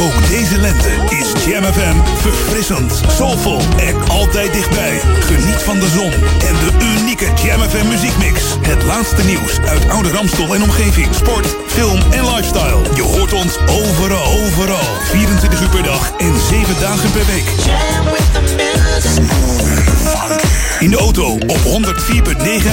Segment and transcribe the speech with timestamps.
[0.00, 5.00] Ook deze lente is Jam FM verfrissend, soulvol en altijd dichtbij.
[5.20, 6.12] Geniet van de zon
[6.48, 8.42] en de unieke Jam FM muziekmix.
[8.60, 11.14] Het laatste nieuws uit oude Ramstel en omgeving.
[11.14, 12.82] Sport, film en lifestyle.
[12.94, 14.96] Je hoort ons overal, overal.
[15.04, 17.48] 24 uur per dag en 7 dagen per week.
[17.64, 19.87] Jam with the
[20.26, 20.58] music.
[20.80, 21.68] In de auto op 104.9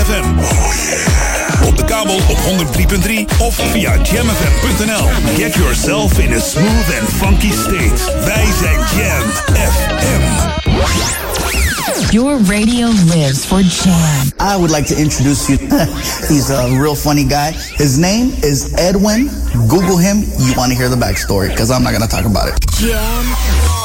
[0.05, 0.25] FM.
[1.65, 5.07] Op de kabel op 103.3 of via jamfm.nl.
[5.35, 8.23] Get yourself in a smooth and funky state.
[8.25, 10.23] Wij zijn Jam FM.
[12.09, 14.53] Your radio lives for Jam.
[14.53, 15.59] I would like to introduce you.
[16.29, 17.51] He's a real funny guy.
[17.77, 19.29] His name is Edwin.
[19.67, 20.23] Google him.
[20.37, 22.55] You want to hear the backstory because I'm not going to talk about it.
[22.79, 23.84] Jam.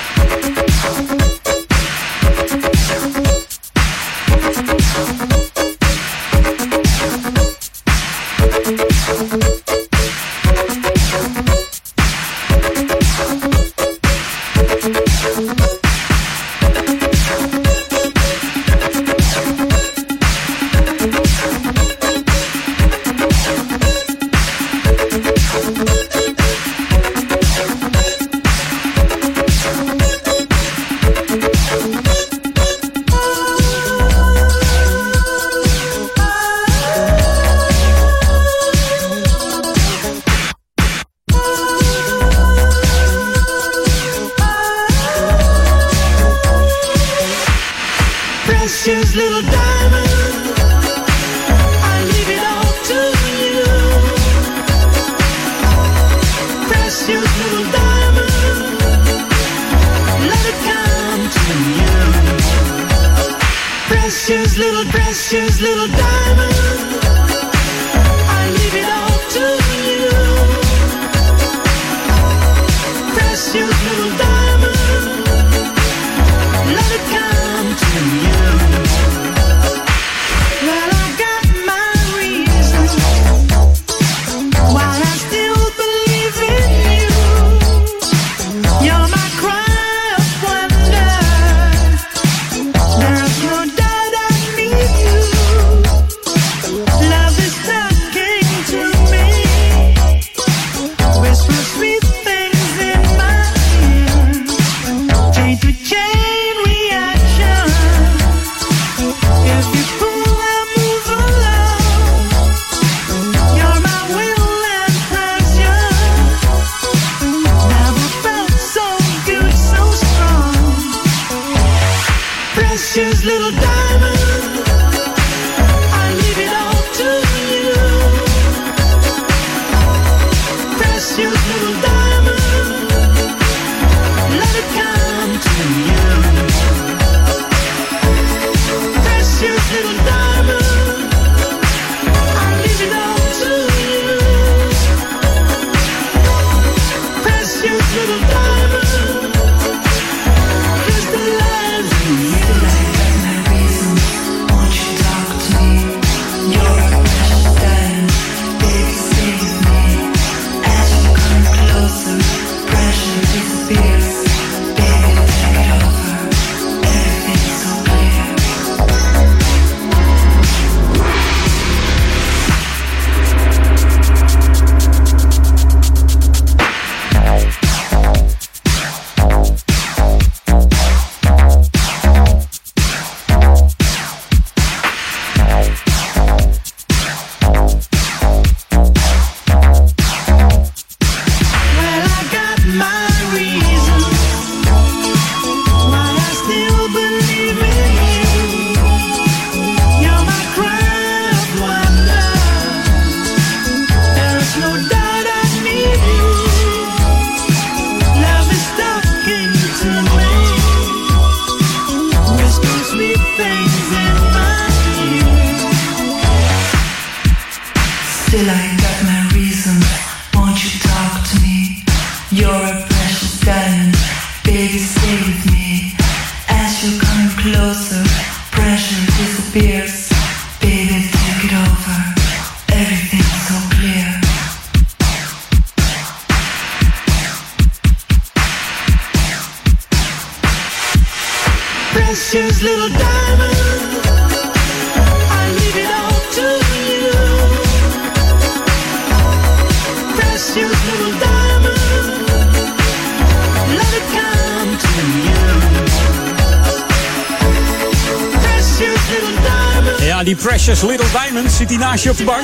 [261.91, 262.43] Op de bank.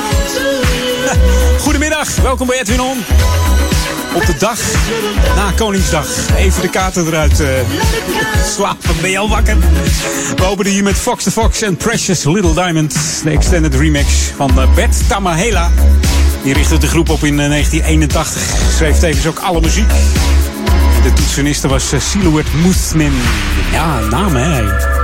[1.64, 2.98] Goedemiddag, welkom bij Edwin On.
[4.14, 4.60] Op de dag
[5.36, 6.08] na Koningsdag.
[6.38, 7.48] Even de kaarten eruit eh,
[8.46, 8.96] slapen.
[9.02, 9.58] Ben je al wakker?
[10.36, 12.96] We openen hier met Fox the Fox en Precious Little Diamond.
[13.24, 15.72] De extended remix van eh, Bert Tamahela.
[16.44, 18.42] Die richtte de groep op in eh, 1981.
[18.76, 19.90] Schreef tevens ook alle muziek.
[21.04, 23.14] De toetseniste was eh, Silhouette Moosman.
[23.72, 24.97] Ja, naam hè.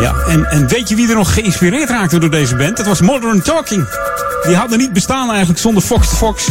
[0.00, 2.76] Ja, en, en weet je wie er nog geïnspireerd raakte door deze band?
[2.76, 3.88] Dat was Modern Talking.
[4.46, 6.46] Die hadden niet bestaan eigenlijk zonder Fox the Fox.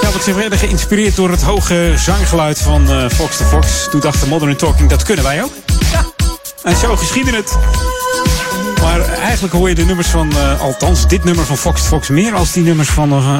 [0.00, 3.88] Ja, want ze werden geïnspireerd door het hoge zanggeluid van eh, Fox the Fox.
[3.90, 5.52] Toen dachten Modern Talking, dat kunnen wij ook.
[5.92, 6.06] Ja,
[6.62, 7.58] en zo geschiedde het.
[8.82, 12.34] Maar eigenlijk hoor je de nummers van, eh, althans dit nummer van Fox Fox, meer
[12.34, 13.38] als die nummers van eh,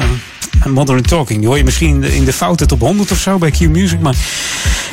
[0.65, 1.39] Modern Talking.
[1.39, 3.59] Die hoor je misschien in de, in de foute top 100 of zo bij Q
[3.59, 3.99] Music.
[3.99, 4.15] Maar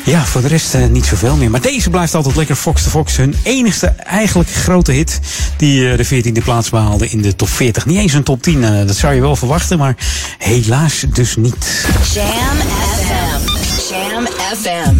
[0.05, 1.51] ja, voor de rest eh, niet zoveel meer.
[1.51, 3.17] Maar deze blijft altijd lekker Fox the Fox.
[3.17, 5.19] Hun enigste eigenlijk grote hit.
[5.57, 7.85] Die eh, de 14e plaats behaalde in de top 40.
[7.85, 8.63] Niet eens een top 10.
[8.63, 9.77] eh, dat zou je wel verwachten.
[9.77, 9.95] Maar
[10.37, 11.85] helaas dus niet.
[12.13, 13.49] Jam FM.
[13.93, 14.95] Jam FM.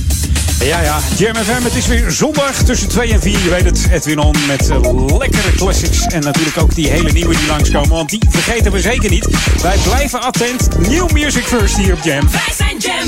[0.65, 0.99] Ja, ja.
[1.17, 1.63] Jam FM.
[1.63, 3.31] Het is weer zondag tussen 2 en 4.
[3.43, 4.35] Je weet het, Edwin On.
[4.47, 4.69] Met
[5.17, 6.01] lekkere classics.
[6.05, 7.89] En natuurlijk ook die hele nieuwe die langskomen.
[7.89, 9.27] Want die vergeten we zeker niet.
[9.61, 10.67] Wij blijven attent.
[10.89, 12.29] New Music First hier op Jam.
[12.31, 13.07] Wij zijn Jam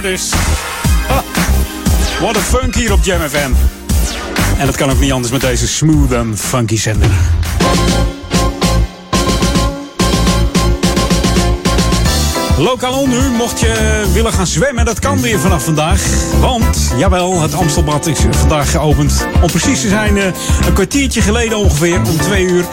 [0.00, 0.34] Diamond Artist.
[1.08, 1.22] Ha.
[2.20, 3.50] Wat een funk hier op Jam FM.
[4.58, 7.10] En dat kan ook niet anders met deze smooth en funky zender.
[12.58, 16.02] Lokaal nu, mocht je willen gaan zwemmen, dat kan weer vanaf vandaag.
[16.40, 19.26] Want, jawel, het Amstelbad is vandaag geopend.
[19.40, 20.24] Om precies te zijn, eh,
[20.66, 22.64] een kwartiertje geleden ongeveer, om twee uur.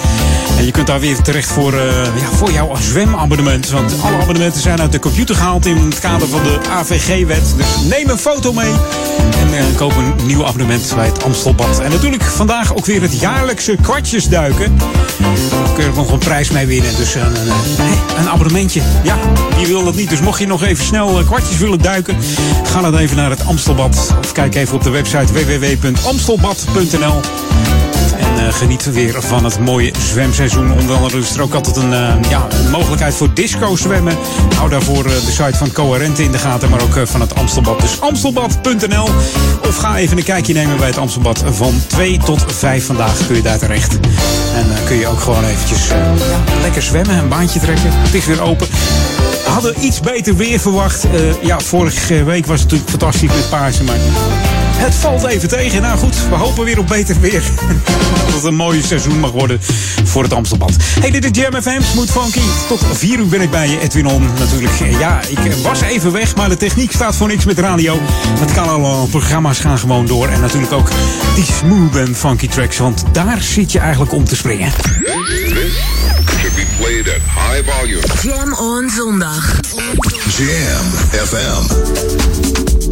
[0.58, 3.70] En je kunt daar weer terecht voor, uh, ja, voor jouw zwemabonnement.
[3.70, 7.54] Want alle abonnementen zijn uit de computer gehaald in het kader van de AVG-wet.
[7.58, 8.72] Dus neem een foto mee
[9.40, 11.80] en uh, koop een nieuw abonnement bij het Amstelbad.
[11.80, 14.78] En natuurlijk vandaag ook weer het jaarlijkse kwartjesduiken.
[14.78, 16.96] Daar kun je nog een prijs mee winnen.
[16.96, 17.36] Dus een,
[18.18, 19.18] een, abonnementje, ja,
[19.58, 20.10] wie wil dat niet.
[20.10, 22.18] Dus mocht je nog even snel kwartjes willen duiken,
[22.64, 24.16] ga dan even naar het Amstelbad.
[24.20, 27.20] Of kijk even op de website www.amstelbad.nl.
[28.36, 30.72] En uh, geniet weer van het mooie zwemseizoen.
[30.72, 34.18] Onder andere is er ook altijd een, uh, ja, een mogelijkheid voor disco zwemmen.
[34.56, 37.82] Hou daarvoor uh, de site van Coherente in de gaten, maar ook van het Amstelbad.
[37.82, 39.10] Dus amstelbad.nl.
[39.68, 41.44] Of ga even een kijkje nemen bij het Amstelbad.
[41.50, 43.94] Van 2 tot 5 vandaag kun je daar terecht.
[44.56, 46.13] En kun je ook gewoon eventjes ja,
[46.62, 47.89] lekker zwemmen, een baantje trekken.
[47.92, 48.68] Het is weer open.
[49.44, 51.06] We hadden iets beter weer verwacht.
[51.42, 53.98] ja, vorige week was het natuurlijk fantastisch met Paarsen, maar
[54.86, 55.82] het valt even tegen.
[55.82, 57.42] Nou goed, we hopen weer op beter weer.
[58.25, 59.60] Dat het een mooi seizoen mag worden
[60.04, 60.75] voor het Amstelbad.
[61.00, 62.39] Hey, dit is Jam FM, Smooth Funky.
[62.68, 64.30] Tot 4 uur ben ik bij je, Edwin On.
[64.39, 67.98] Natuurlijk, ja, ik was even weg, maar de techniek staat voor niks met radio.
[68.39, 70.27] Het kan allemaal, programma's gaan gewoon door.
[70.27, 70.89] En natuurlijk ook
[71.36, 74.72] die smooth en funky tracks, want daar zit je eigenlijk om te springen.
[76.46, 78.01] should be played at high volume.
[78.22, 79.60] Jam on zondag.
[80.38, 80.86] Jam
[81.25, 82.85] FM.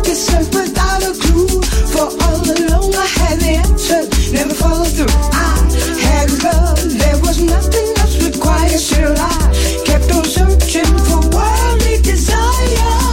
[0.00, 1.60] Without a clue.
[1.92, 5.06] For all along I had the answers, never followed through.
[5.32, 5.60] I
[6.00, 8.80] had love, there was nothing else required.
[8.80, 13.09] Still I kept on searching for worldly desire.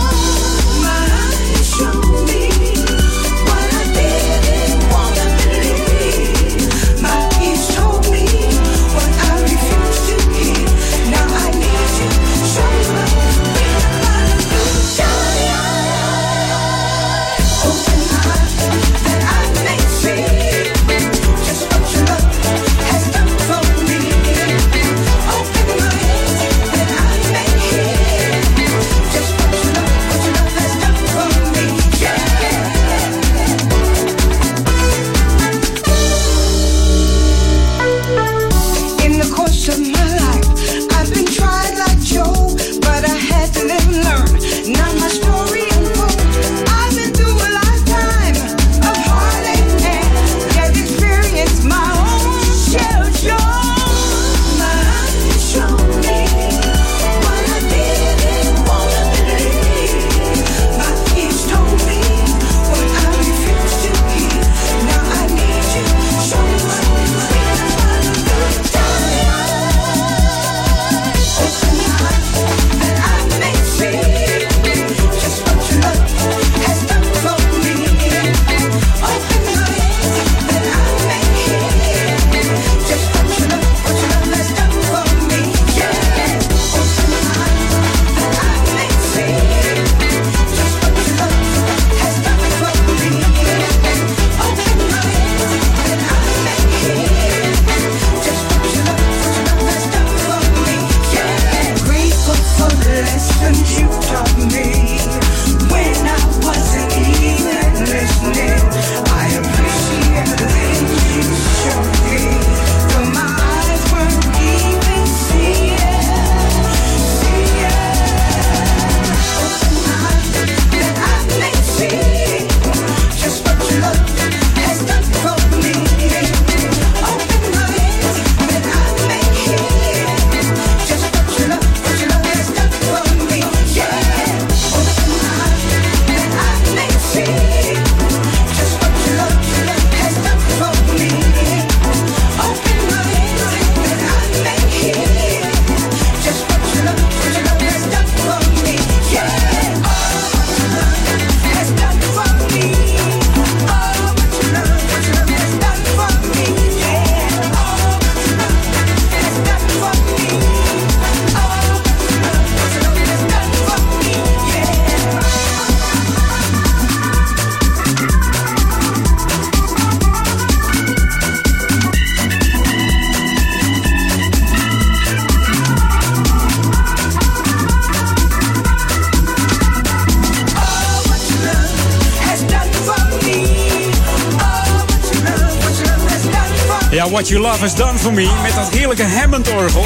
[186.97, 188.29] Ja, What You Love Has Done For Me.
[188.41, 189.85] Met dat heerlijke Hammond-orgel.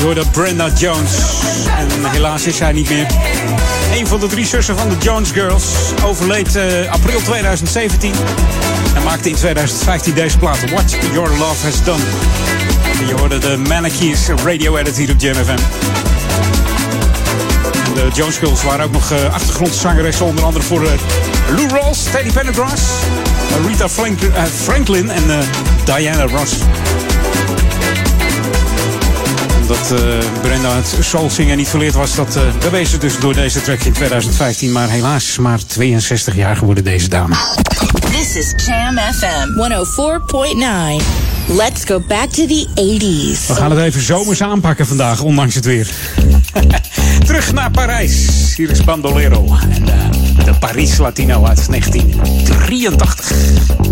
[0.00, 1.10] Door de Brenda Jones.
[1.78, 3.06] En helaas is zij niet meer.
[3.94, 5.64] Een van de drie zussen van de Jones Girls
[6.04, 8.12] overleed uh, april 2017.
[8.94, 10.70] En maakte in 2015 deze plaat.
[10.70, 12.02] What Your Love Has Done.
[13.00, 15.58] En je hoorde de Manakees radio edit hier op Jam FM.
[17.94, 20.26] De Jones Girls waren ook nog uh, achtergrondzangeressen.
[20.26, 20.90] Onder andere voor uh,
[21.48, 22.82] Lou Rawls, Teddy Pendergrass,
[23.66, 24.18] Rita Frank
[24.64, 25.22] Franklin en
[25.84, 26.52] Diana Ross
[29.66, 33.80] dat uh, Brenda het soulzingen niet verleerd was, dat uh, bewezen dus door deze track
[33.80, 34.72] in 2015.
[34.72, 37.34] Maar helaas maar 62 jaar geworden deze dame.
[38.10, 39.48] This is Jam FM
[41.00, 41.04] 104.9.
[41.56, 43.46] Let's go back to the 80s.
[43.46, 45.90] We gaan het even zomers aanpakken vandaag, ondanks het weer.
[47.26, 48.26] Terug naar Parijs.
[48.56, 50.11] Hier is Bandolero en uh,
[50.44, 53.91] de Paris Latino uit 1983.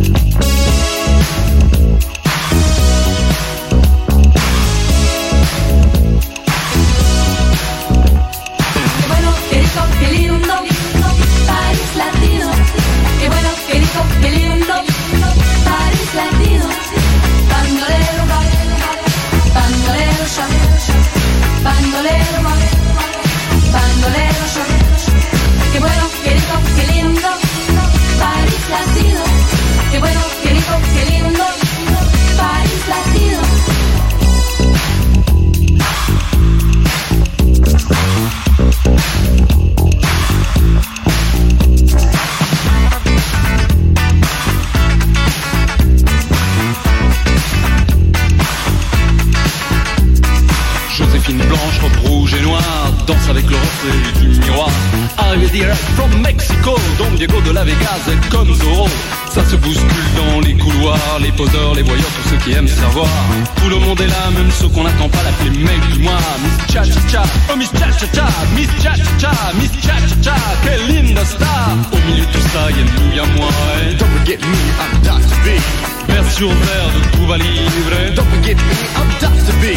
[57.20, 58.88] Diego de la Vegas comme Zorro.
[59.28, 63.10] Ça se bouscule dans les couloirs, les poseurs, les voyeurs, tous ceux qui aiment savoir.
[63.56, 66.16] Tout le monde est là, même ceux qu'on n'attend pas l'appeler mec du mois.
[66.42, 69.96] Miss Cha Cha Cha, oh Miss Cha Cha Cha, Miss Cha Cha Cha, Miss Cha
[70.00, 71.76] Cha Cha, quelle linda star.
[71.92, 73.50] Au milieu de tout ça, y'a nous, y'a moi.
[73.90, 75.36] Et don't forget me, I'm Dr.
[75.44, 75.60] B.
[76.08, 78.14] Vers sur verre de Cuba Libre.
[78.16, 79.52] Don't forget me, I'm Dr.
[79.60, 79.76] B.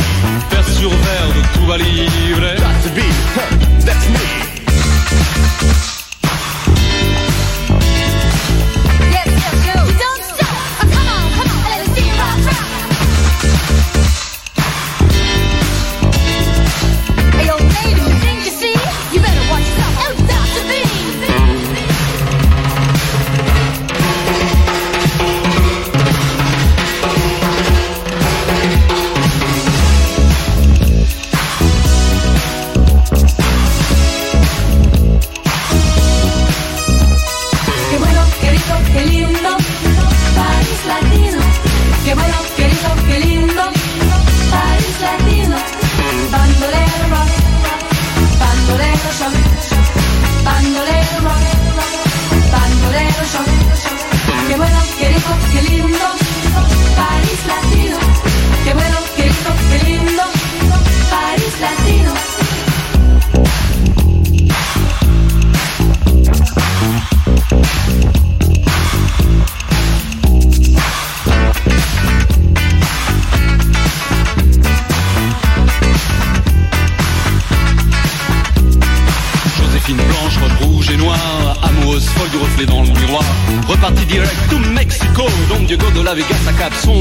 [0.50, 2.56] Vers sur verre de Cuba Libre.
[2.56, 3.86] Dr.
[3.86, 4.43] That's me.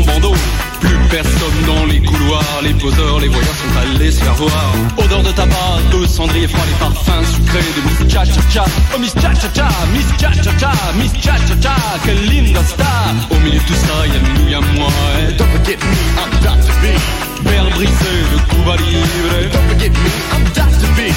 [0.02, 0.34] bandeau.
[0.80, 4.72] Plus personne dans les couloirs, les poseurs, les voyageurs sont allés se faire voir.
[4.98, 8.64] Odeur de tabac, de cendrier froid, les parfums sucrés de Miss Cha Cha Cha.
[8.94, 12.62] Oh Miss Cha Cha Cha, Miss Cha Cha Cha, Miss Cha Cha Cha, quelle linda
[12.64, 13.14] star.
[13.30, 14.90] Au milieu de tout ça, y'a nous, y'a moi.
[15.38, 16.74] Don't forget me, I'm Dr.
[16.82, 16.84] B.
[17.44, 19.50] Verre brisé de Cuba Libre.
[19.52, 20.88] Don't forget me, I'm Dr.
[20.96, 21.12] B.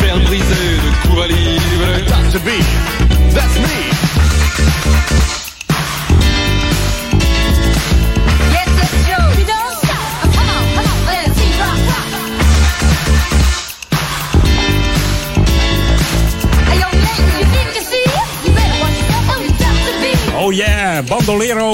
[0.00, 1.90] Verre brisé de Cuba Libre.
[2.06, 2.40] Dr.
[2.40, 2.48] B,
[3.34, 3.90] that's me.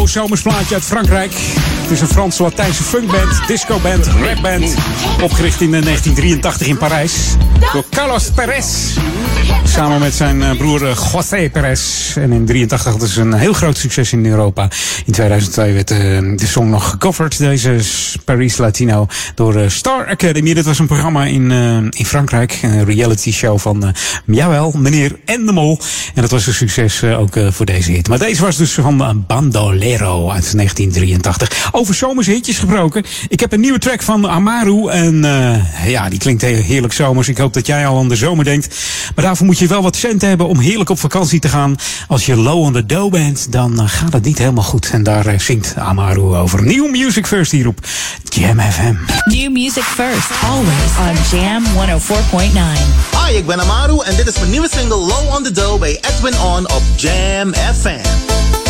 [0.07, 1.33] Zomersplaatje uit Frankrijk.
[1.87, 4.75] Het is een Frans-Latijnse funkband, discoband, rapband.
[5.23, 7.13] Opgericht in 1983 in Parijs
[7.73, 8.97] door Carlos Perez.
[9.65, 12.17] Samen met zijn eh, broer eh, José Perez.
[12.17, 14.69] En in 83 hadden ze een heel groot succes in Europa.
[15.05, 15.99] In 2002 werd eh,
[16.37, 17.79] de song nog gecoverd, deze
[18.25, 20.55] Paris Latino, door eh, Star Academy.
[20.55, 22.59] Dat was een programma in, eh, in Frankrijk.
[22.63, 23.91] Een reality show van, eh,
[24.27, 25.79] jawel, meneer en de mol.
[26.15, 28.09] En dat was een succes eh, ook eh, voor deze hit.
[28.09, 31.69] Maar deze was dus van eh, Bandolero uit 1983.
[31.77, 33.05] Over zomerse hitjes gesproken.
[33.29, 34.89] Ik heb een nieuwe track van Amaru.
[34.89, 37.29] En eh, ja, die klinkt heerlijk zomers.
[37.29, 38.77] Ik hoop dat jij al aan de zomer denkt.
[39.15, 41.77] Maar daarvoor moet je wel wat cent hebben om heerlijk op vakantie te gaan.
[42.09, 44.91] Als je low on the dough bent, dan eh, gaat het niet helemaal goed.
[44.91, 46.63] En daar eh, zingt Amaru over.
[46.63, 47.79] Nieuw Music First hier op
[48.25, 48.95] Jam FM.
[49.25, 50.93] New music first, always
[51.33, 53.27] on Jam 104.9.
[53.27, 55.99] Hi, ik ben Amaru en dit is mijn nieuwe single Low on the Dough bij
[56.01, 58.66] Edwin On op Jam FM.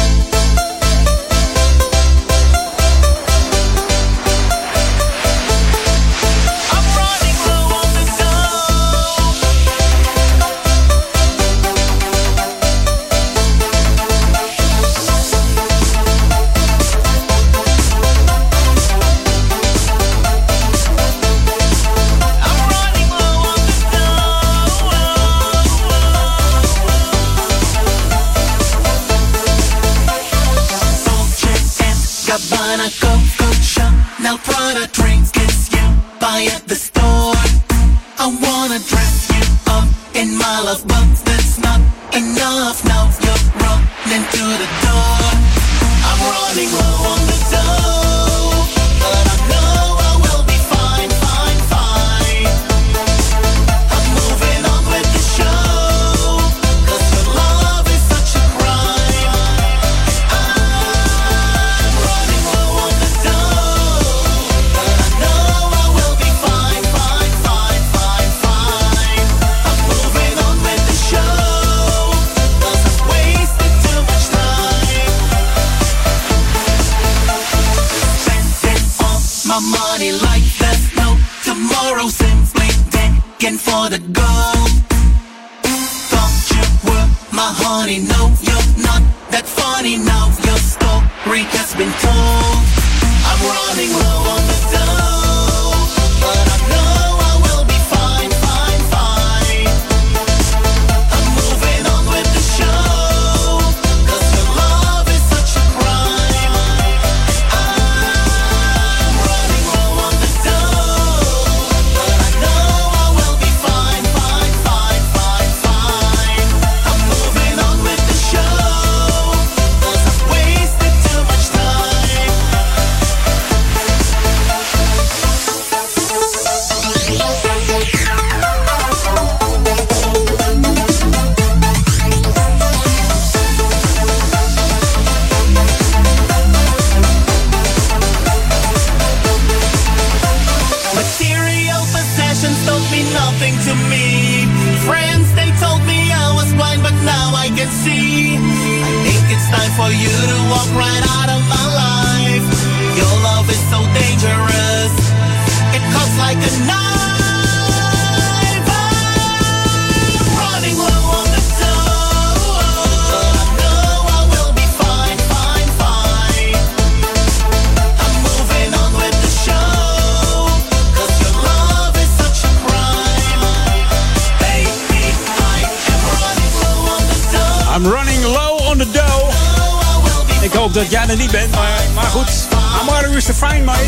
[181.10, 182.48] Er niet bent, maar, maar goed.
[182.80, 183.78] Amaru is te fijn, maar...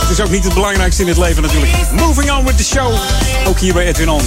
[0.00, 1.72] het is ook niet het belangrijkste in het leven natuurlijk.
[1.92, 2.94] Moving on with the show.
[3.46, 4.22] Ook hier bij Edwin On.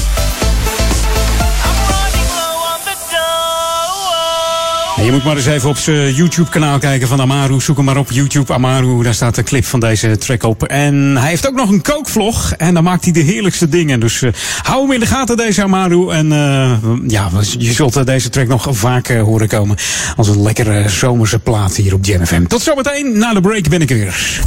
[5.04, 7.62] Je moet maar eens even op zijn YouTube-kanaal kijken van Amaru.
[7.62, 9.04] Zoek hem maar op YouTube Amaru.
[9.04, 10.64] Daar staat een clip van deze track op.
[10.64, 12.54] En hij heeft ook nog een kookvlog.
[12.58, 14.00] En dan maakt hij de heerlijkste dingen.
[14.00, 14.32] Dus eh,
[14.62, 16.10] hou hem in de gaten, deze Amaru.
[16.10, 16.72] En eh,
[17.08, 19.78] ja, je zult eh, deze track nog vaak eh, horen komen.
[20.16, 22.46] Als een lekkere zomerse plaat hier op Jam FM.
[22.46, 23.18] Tot zometeen.
[23.18, 24.42] Na de break ben ik er weer.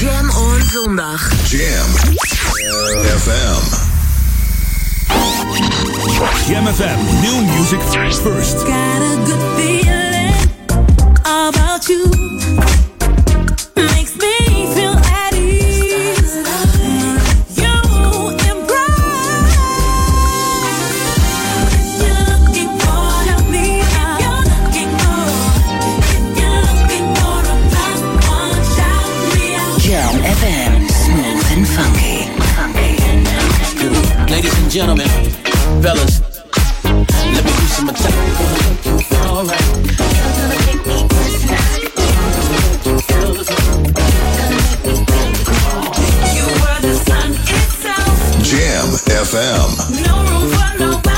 [0.00, 1.30] Jam on zondag.
[1.50, 2.14] Jam
[3.18, 3.95] FM.
[6.46, 8.66] Jam FM, new music first.
[8.66, 10.32] Got a good feeling
[11.24, 12.04] about you.
[13.76, 14.45] Makes me
[34.76, 35.08] gentlemen,
[35.80, 36.20] fellas,
[36.84, 38.12] let me do some attack.
[39.24, 39.66] Alright.
[46.34, 48.16] You were the sun itself.
[48.42, 48.88] Jam
[49.24, 49.70] FM.
[50.04, 51.15] No room for nobody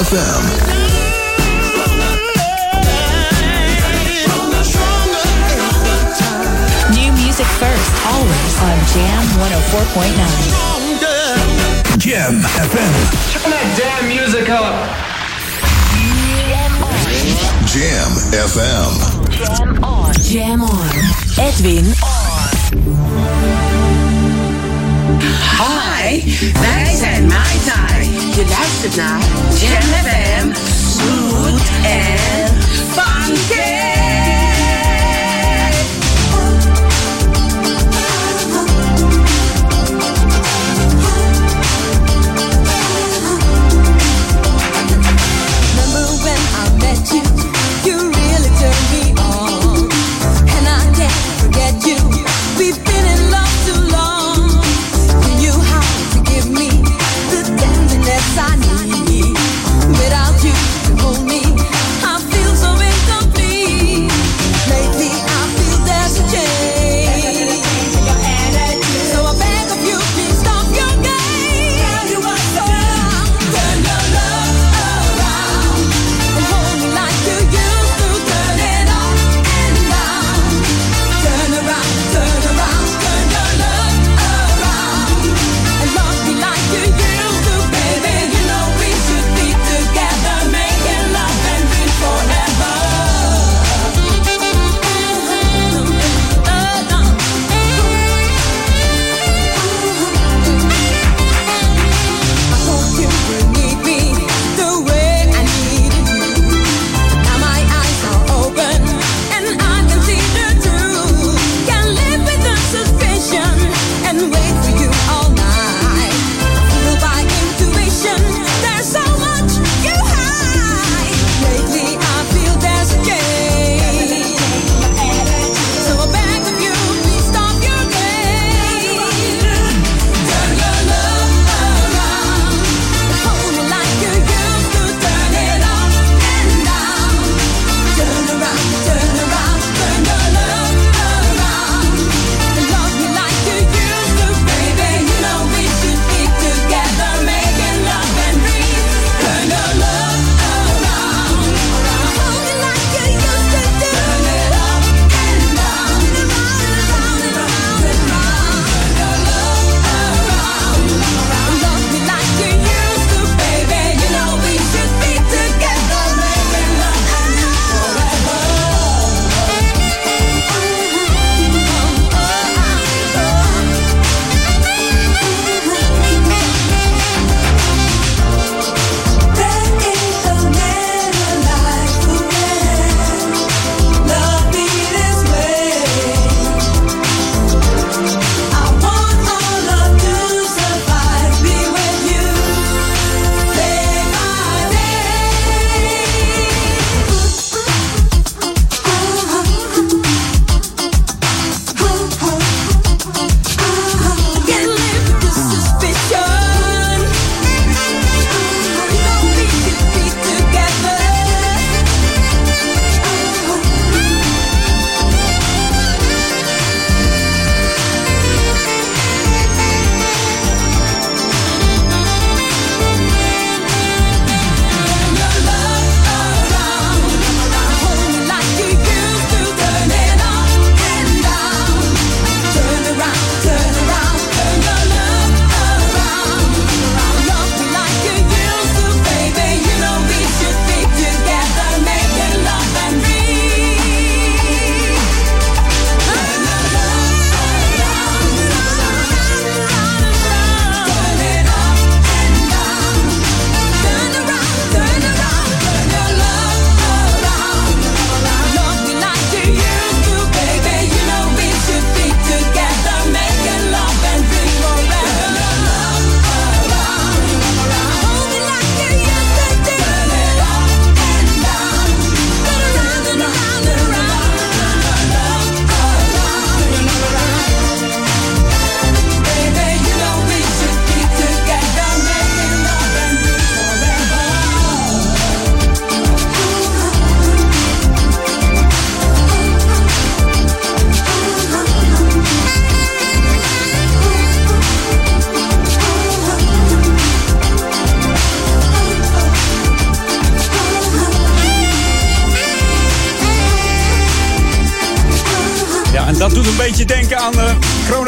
[0.00, 0.40] FM.
[6.94, 10.16] New music first, always on Jam 104.9.
[11.98, 12.94] Jam FM.
[13.32, 14.74] Turn that damn music up.
[17.68, 18.92] Jam FM.
[19.30, 20.12] Jam on.
[20.14, 20.90] Jam on.
[21.38, 21.94] Edwin
[25.20, 26.22] Hi,
[26.60, 28.10] wij zijn Mai Tai.
[28.36, 29.18] Je luistert naar
[29.60, 30.48] Jam FM,
[30.92, 32.56] smooth en
[32.90, 33.69] funky.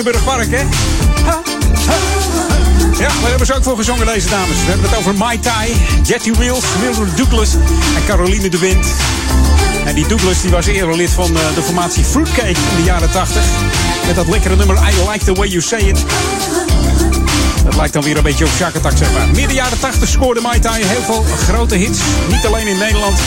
[0.05, 0.61] Hè?
[2.99, 4.57] Ja, daar hebben ze ook voor gezongen, deze dames.
[4.65, 7.55] We hebben het over Mai Tai, Jetty Wheels, Mildred Douglas
[7.97, 8.87] en Caroline de Wind.
[9.85, 13.11] En die Douglas die was eerder lid van uh, de formatie Fruitcake in de jaren
[13.11, 13.43] 80.
[14.07, 16.05] Met dat lekkere nummer I Like The Way You Say It.
[17.65, 19.27] Dat lijkt dan weer een beetje op Shark Attack, zeg maar.
[19.27, 21.99] Midden jaren 80 scoorde Mai Tai heel veel grote hits.
[22.29, 23.19] Niet alleen in Nederland,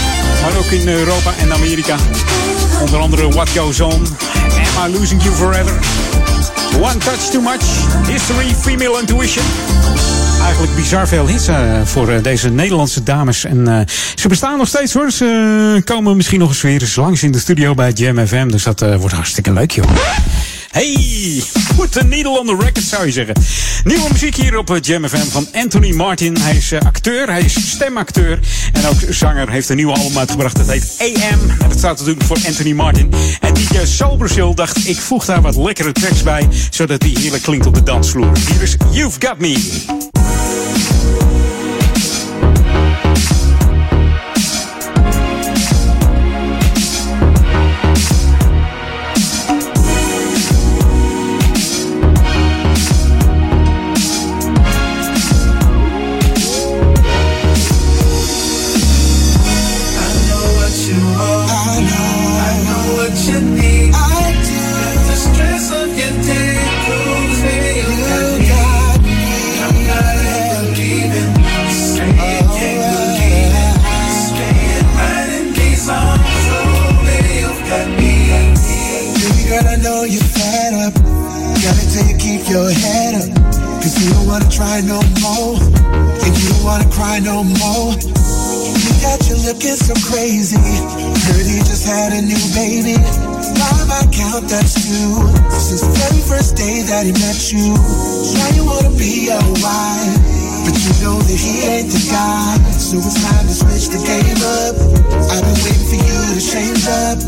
[0.41, 1.95] maar ook in Europa en Amerika.
[2.81, 4.07] Onder andere What Goes On,
[4.77, 5.79] Am I Losing You Forever...
[6.81, 7.63] One Touch Too Much,
[8.07, 9.45] History, Female Intuition.
[10.41, 13.45] Eigenlijk bizar veel hits uh, voor uh, deze Nederlandse dames.
[13.45, 13.79] En uh,
[14.15, 15.11] ze bestaan nog steeds hoor.
[15.11, 18.47] Ze komen misschien nog eens weer eens langs in de studio bij Jam FM.
[18.47, 19.85] Dus dat wordt hartstikke leuk joh.
[20.75, 21.41] Hey,
[21.77, 23.35] put the needle on the record zou je zeggen.
[23.83, 26.37] Nieuwe muziek hier op Jam FM van Anthony Martin.
[26.37, 28.39] Hij is acteur, hij is stemacteur
[28.73, 29.49] en ook zanger.
[29.49, 31.49] Heeft een nieuwe album uitgebracht, dat heet AM.
[31.49, 33.13] En dat staat natuurlijk voor Anthony Martin.
[33.39, 37.43] En DJ Soul Brazil dacht, ik voeg daar wat lekkere tracks bij, zodat die heerlijk
[37.43, 38.37] klinkt op de dansvloer.
[38.51, 40.04] Hier is You've Got Me.
[89.45, 90.57] Looking so crazy.
[90.57, 92.97] Heard he just had a new baby.
[93.53, 95.21] By my count, that's two.
[95.53, 97.77] Since the very first day that he met you.
[98.41, 100.17] Now you wanna be a wife.
[100.65, 102.57] But you know that he ain't the guy.
[102.73, 104.75] So it's time to switch the game up.
[105.29, 107.21] I've been waiting for you to change up.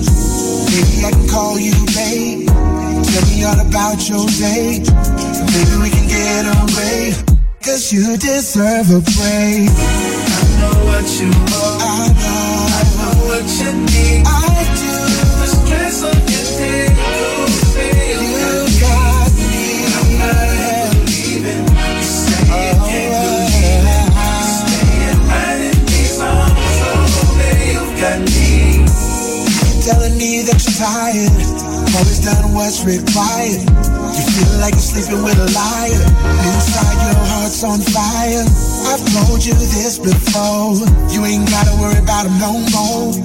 [0.73, 2.49] Maybe I can call you babe.
[2.49, 4.81] Tell me all about your day.
[5.53, 7.13] Maybe we can get away.
[7.61, 10.26] Cause you deserve a break.
[10.97, 11.77] What you want.
[11.77, 12.73] I know.
[12.73, 14.25] I know what you need.
[14.25, 14.97] I do.
[15.37, 16.89] The stress of your day.
[18.17, 19.85] You got me.
[19.93, 20.97] I'm not.
[21.05, 24.09] You say you can't believe it.
[24.41, 26.57] Staying right in these arms.
[26.57, 28.81] Oh, baby, you got me.
[29.85, 31.29] Telling me that you're tired.
[31.93, 33.61] Always done what's required.
[34.17, 36.01] You feel like you're sleeping with a liar.
[36.41, 37.16] Inside your
[37.47, 38.43] heart's on fire.
[38.91, 40.75] I've told you this before.
[41.07, 43.15] You ain't gotta worry about him no more.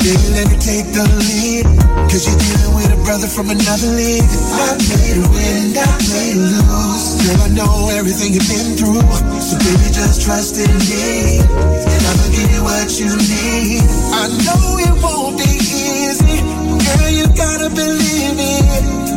[0.00, 1.68] Baby, let me take the lead.
[2.08, 4.24] Cause you're dealing with a brother from another league.
[4.24, 7.04] I play to win, I play to lose.
[7.20, 9.04] Girl, I know everything you've been through.
[9.44, 11.44] So baby, just trust in me.
[11.44, 13.84] And I'ma give you what you need.
[14.16, 16.40] I know it won't be easy.
[16.40, 18.56] Girl, you gotta believe me.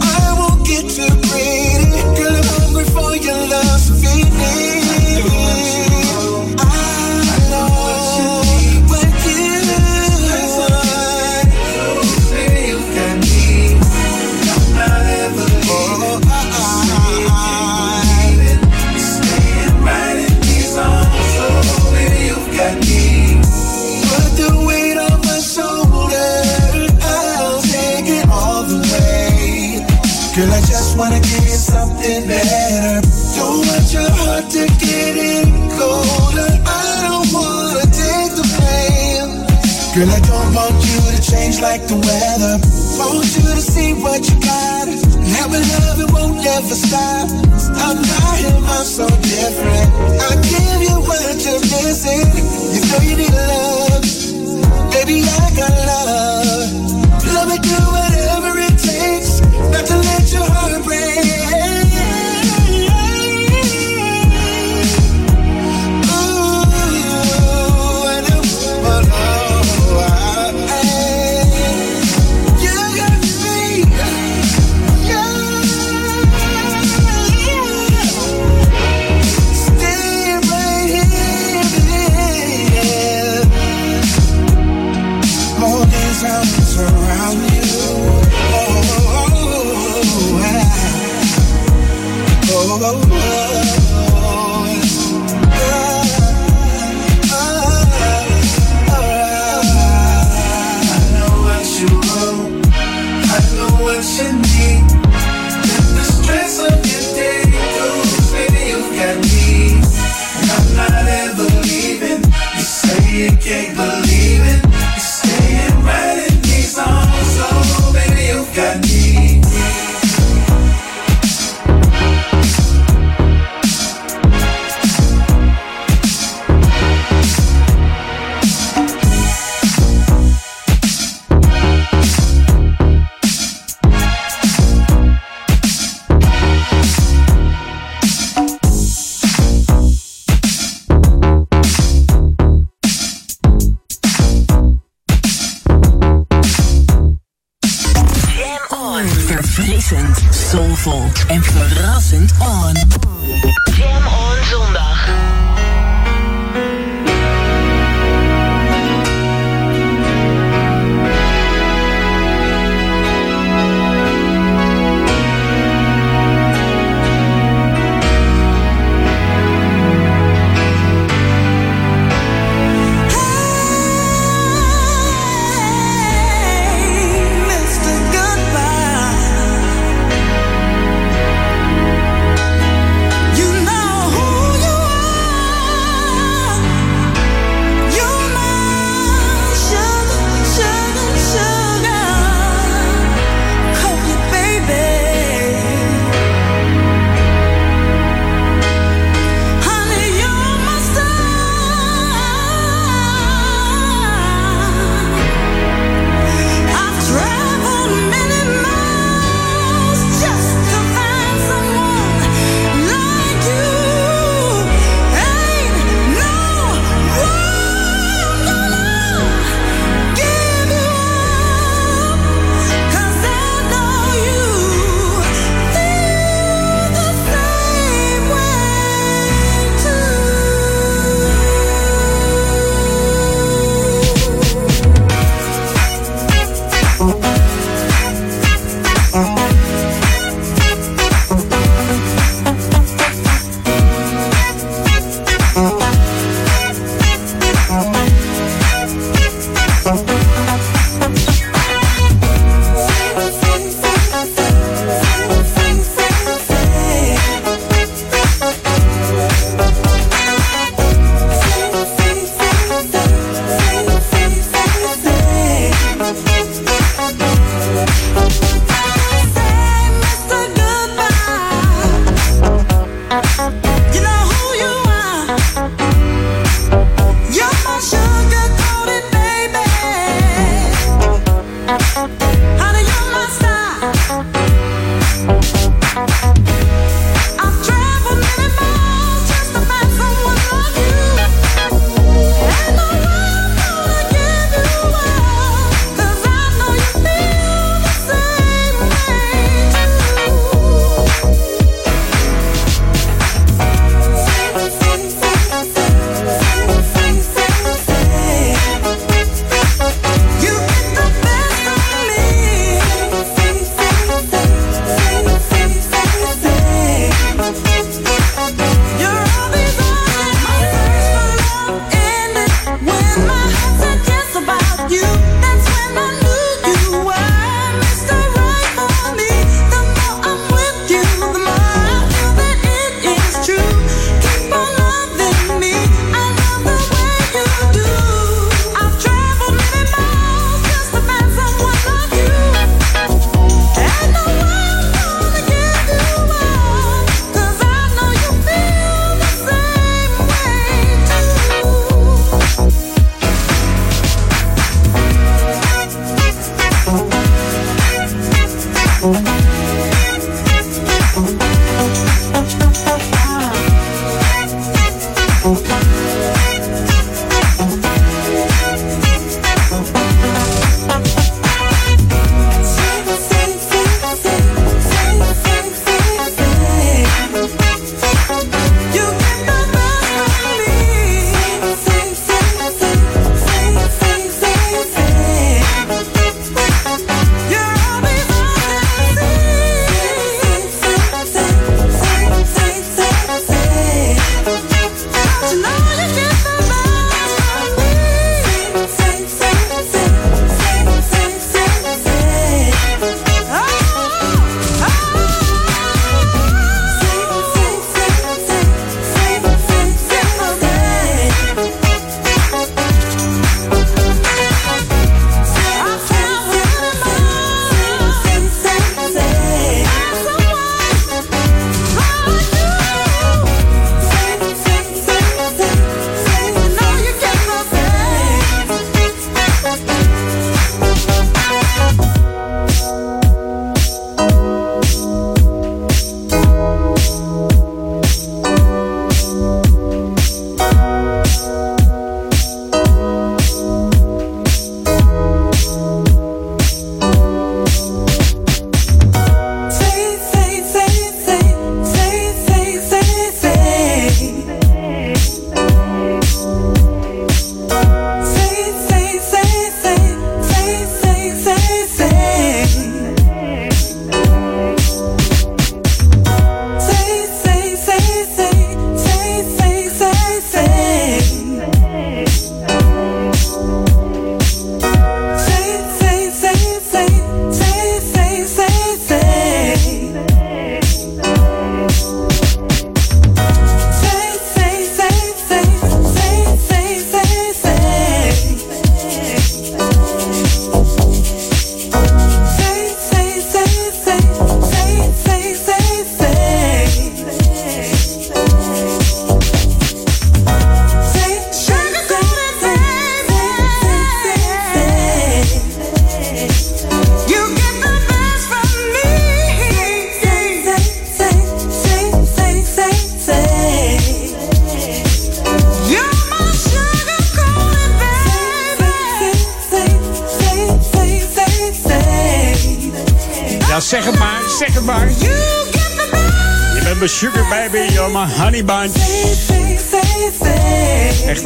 [0.03, 1.12] I won't get too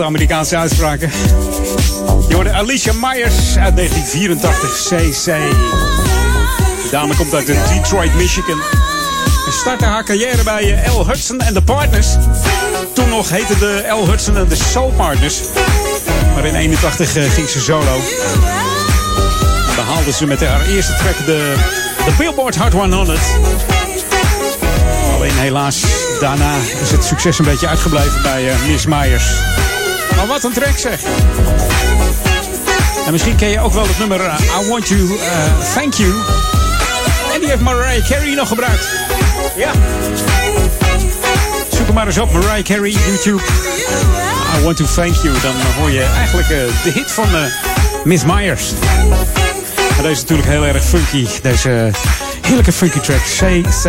[0.08, 1.12] Amerikaanse uitspraken.
[2.28, 5.26] Je hoorde Alicia Myers uit 1984, CC.
[6.84, 8.62] De dame komt uit Detroit, Michigan.
[9.46, 11.08] En startte haar carrière bij L.
[11.08, 12.08] Hudson en de Partners.
[12.94, 14.10] Toen nog heette de L.
[14.10, 15.40] Hudson en de Soul Partners.
[16.36, 17.96] Maar in 81 ging ze solo.
[19.70, 21.56] En behaalde ze met haar eerste track de,
[22.06, 23.20] de Billboard Hot 100.
[25.16, 25.82] Alleen helaas,
[26.20, 29.26] daarna is het succes een beetje uitgebleven bij uh, Miss Myers.
[30.18, 31.00] Maar wat een track zeg.
[33.06, 35.18] En misschien ken je ook wel het nummer uh, I Want You, uh,
[35.74, 36.14] Thank You.
[37.34, 38.88] En die heeft Mariah Carey nog gebruikt.
[39.56, 39.72] Ja.
[41.72, 43.42] Zoek hem maar eens op, Mariah Carey, YouTube.
[44.60, 45.34] I Want To Thank You.
[45.42, 47.28] Dan hoor je eigenlijk de hit van
[48.04, 48.72] Miss Myers.
[49.98, 51.28] Maar deze is natuurlijk heel erg funky.
[51.42, 51.92] Deze
[52.42, 53.86] heerlijke funky track CC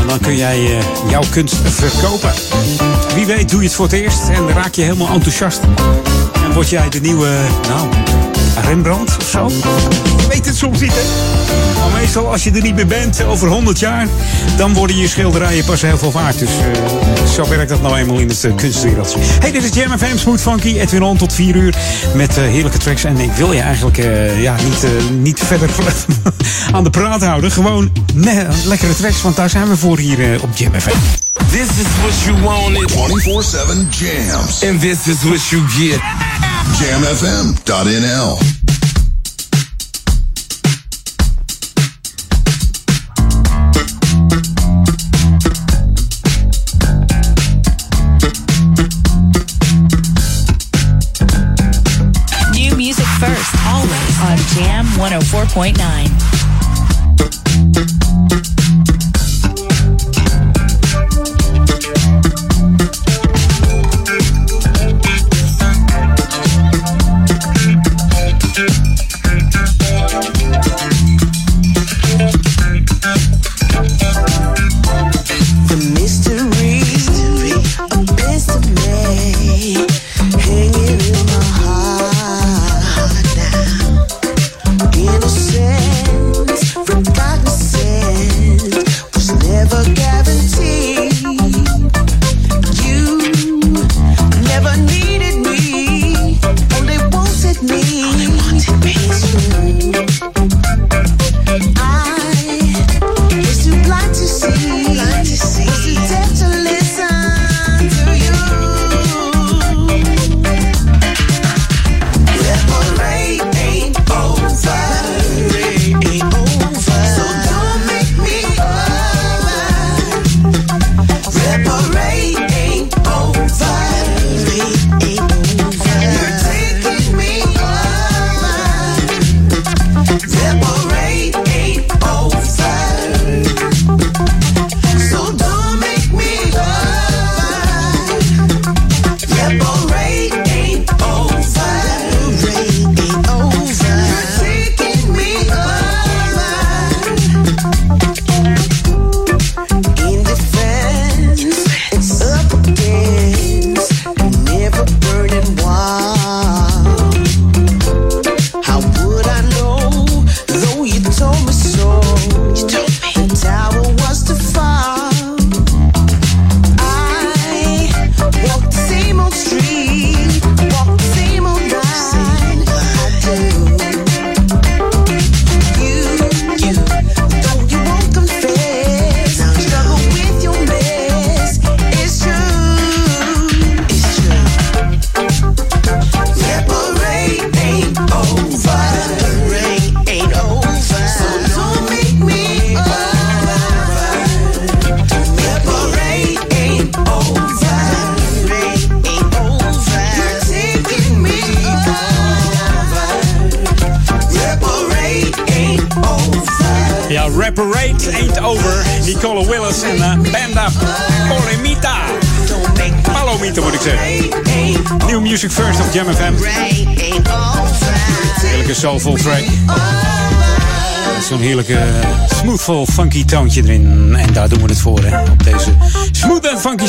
[0.00, 0.78] En dan kun jij uh,
[1.08, 2.32] jouw kunst verkopen.
[3.14, 5.60] Wie weet doe je het voor het eerst en raak je helemaal enthousiast.
[6.44, 7.28] En word jij de nieuwe,
[7.68, 7.88] nou,
[8.60, 9.48] Rembrandt of zo?
[10.20, 11.00] Je weet het soms niet, hè?
[11.80, 14.06] Maar meestal als je er niet meer bent, over 100 jaar,
[14.56, 16.38] dan worden je schilderijen pas heel veel waard.
[16.38, 19.18] Dus uh, zo werkt dat nou eenmaal in het uh, kunstwereldje.
[19.20, 21.74] Hey, dit is Jam FM, Smooth Funky, Edwin On tot 4 uur
[22.14, 23.04] met uh, heerlijke tracks.
[23.04, 23.96] En ik wil je eigenlijk
[24.40, 25.70] ja, niet, niet verder
[26.74, 27.50] aan de praat houden.
[27.50, 30.96] Gewoon nee, lekkere tracks, want daar zijn we voor hier op Jam FM.
[31.50, 32.90] This is what you wanted.
[32.90, 34.64] 24-7 jams.
[34.64, 36.21] And this is what you get.
[36.82, 38.38] Jamfm.nl
[52.52, 56.31] New music first, always on Jam 104.9.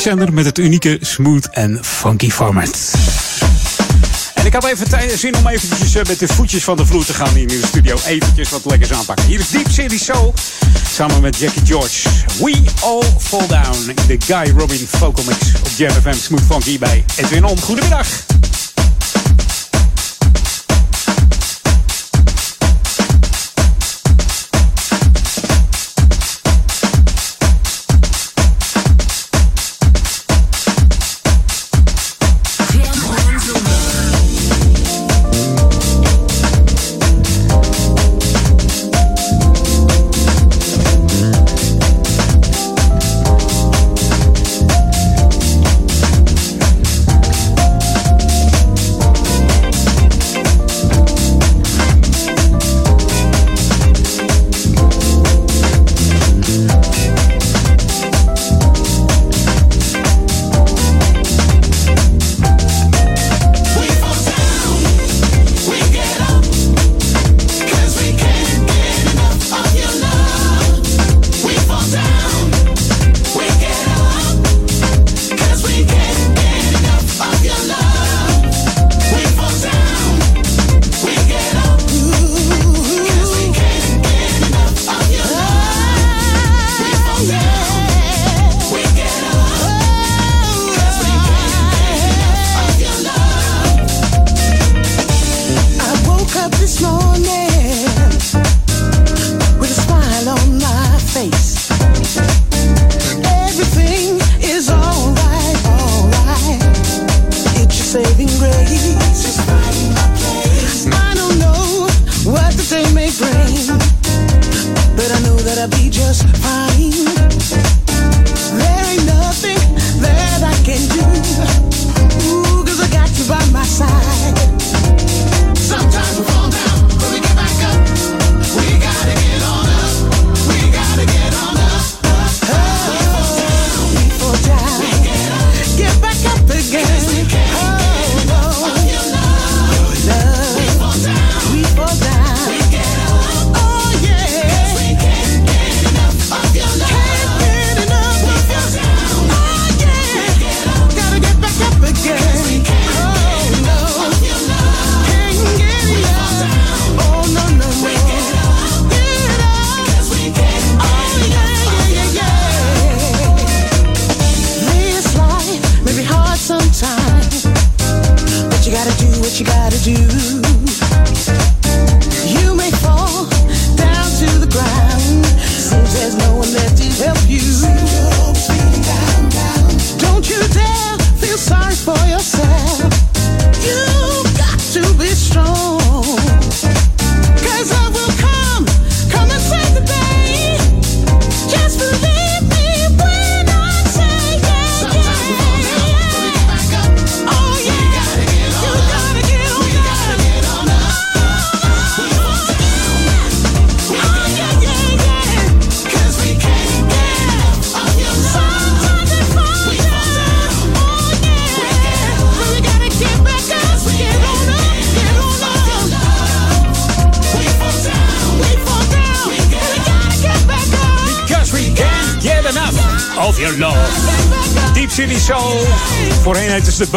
[0.04, 2.94] zender met het unieke smooth en funky format.
[4.34, 7.14] En ik had even zin om eventjes eh, met de voetjes van de vloer te
[7.14, 7.98] gaan hier in de studio.
[8.06, 9.26] Eventjes wat lekkers aanpakken.
[9.26, 10.34] Hier is Deep City Soul
[10.94, 12.10] samen met Jackie George.
[12.40, 17.04] We All Fall Down in de Guy Robin Vocal Mix op Jam Smooth Funky bij
[17.16, 17.60] Edwin On.
[17.60, 18.33] Goedemiddag.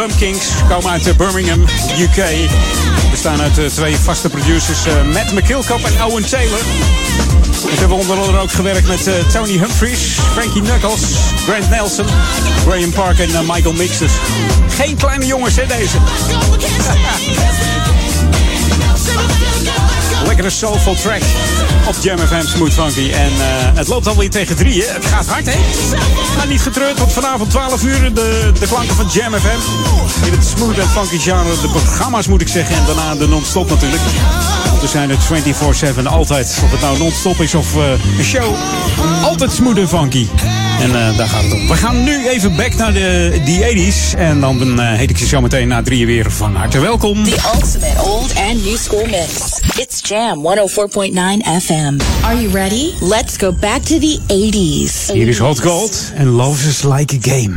[0.07, 0.47] De Bumpkings.
[0.69, 1.61] Komen uit eh, Birmingham,
[1.99, 2.25] UK.
[3.11, 4.87] Bestaan uit eh, twee vaste producers.
[4.87, 6.59] eh, Matt McKillcup en Owen Taylor.
[7.61, 10.01] Ze hebben onder andere ook gewerkt met Tony Humphries,
[10.33, 11.01] Frankie Knuckles,
[11.49, 12.07] Grant Nelson,
[12.67, 13.99] Graham Park en Michael Mix.
[13.99, 14.13] Dus
[14.77, 15.97] geen kleine jongens, hè, deze.
[20.25, 21.23] Lekkere soulful track
[21.87, 23.11] op Jam FM Smooth Funky.
[23.12, 24.85] En eh, het loopt alweer tegen drieën.
[24.89, 25.59] Het gaat hard, hè?
[26.37, 29.59] Maar niet getreurd, want vanavond 12 uur de, de klanken van Jam FM.
[30.27, 31.61] In het smooth en funky genre.
[31.61, 32.77] De programma's moet ik zeggen.
[32.77, 34.03] En daarna de non-stop natuurlijk.
[34.71, 35.17] Want er zijn er
[36.03, 36.61] 24-7 altijd.
[36.64, 38.55] Of het nou non-stop is of eh, een show.
[39.23, 40.27] Altijd smooth en funky.
[40.81, 41.69] En eh, daar gaat het om.
[41.69, 44.19] We gaan nu even back naar de, 80s.
[44.19, 47.25] En dan heet ik je zo meteen na drieën weer van harte welkom.
[47.25, 49.56] The ultimate old and new school mix.
[50.07, 52.01] Jam 104.9 FM.
[52.23, 52.95] Are you ready?
[53.03, 55.13] Let's go back to the 80s.
[55.13, 57.57] Hier is Hot Gold and Love is Like a Game.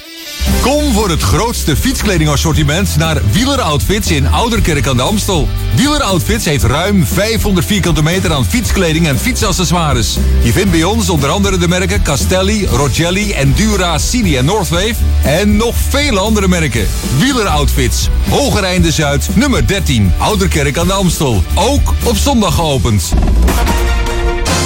[0.61, 5.47] Kom voor het grootste fietskledingassortiment naar Wieler Outfits in Ouderkerk aan de Amstel.
[5.75, 10.17] Wieler Outfits heeft ruim 500 vierkante meter aan fietskleding en fietsaccessoires.
[10.43, 14.95] Je vindt bij ons onder andere de merken Castelli, Rogelli, Endura, Cini en Northwave.
[15.23, 16.87] En nog vele andere merken.
[17.17, 21.43] Wieler Outfits, Hogereinde Zuid, nummer 13, Ouderkerk aan de Amstel.
[21.55, 23.13] Ook op zondag geopend.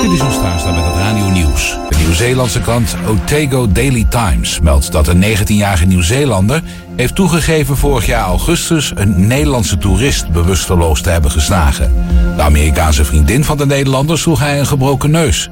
[0.00, 1.78] Dit is Staan met het Radio Nieuws.
[1.88, 6.62] De Nieuw-Zeelandse krant Otago Daily Times meldt dat een 19-jarige Nieuw-Zeelander
[6.96, 11.92] heeft toegegeven vorig jaar augustus een Nederlandse toerist bewusteloos te hebben geslagen.
[12.36, 15.50] De Amerikaanse vriendin van de Nederlander sloeg hij een gebroken neus.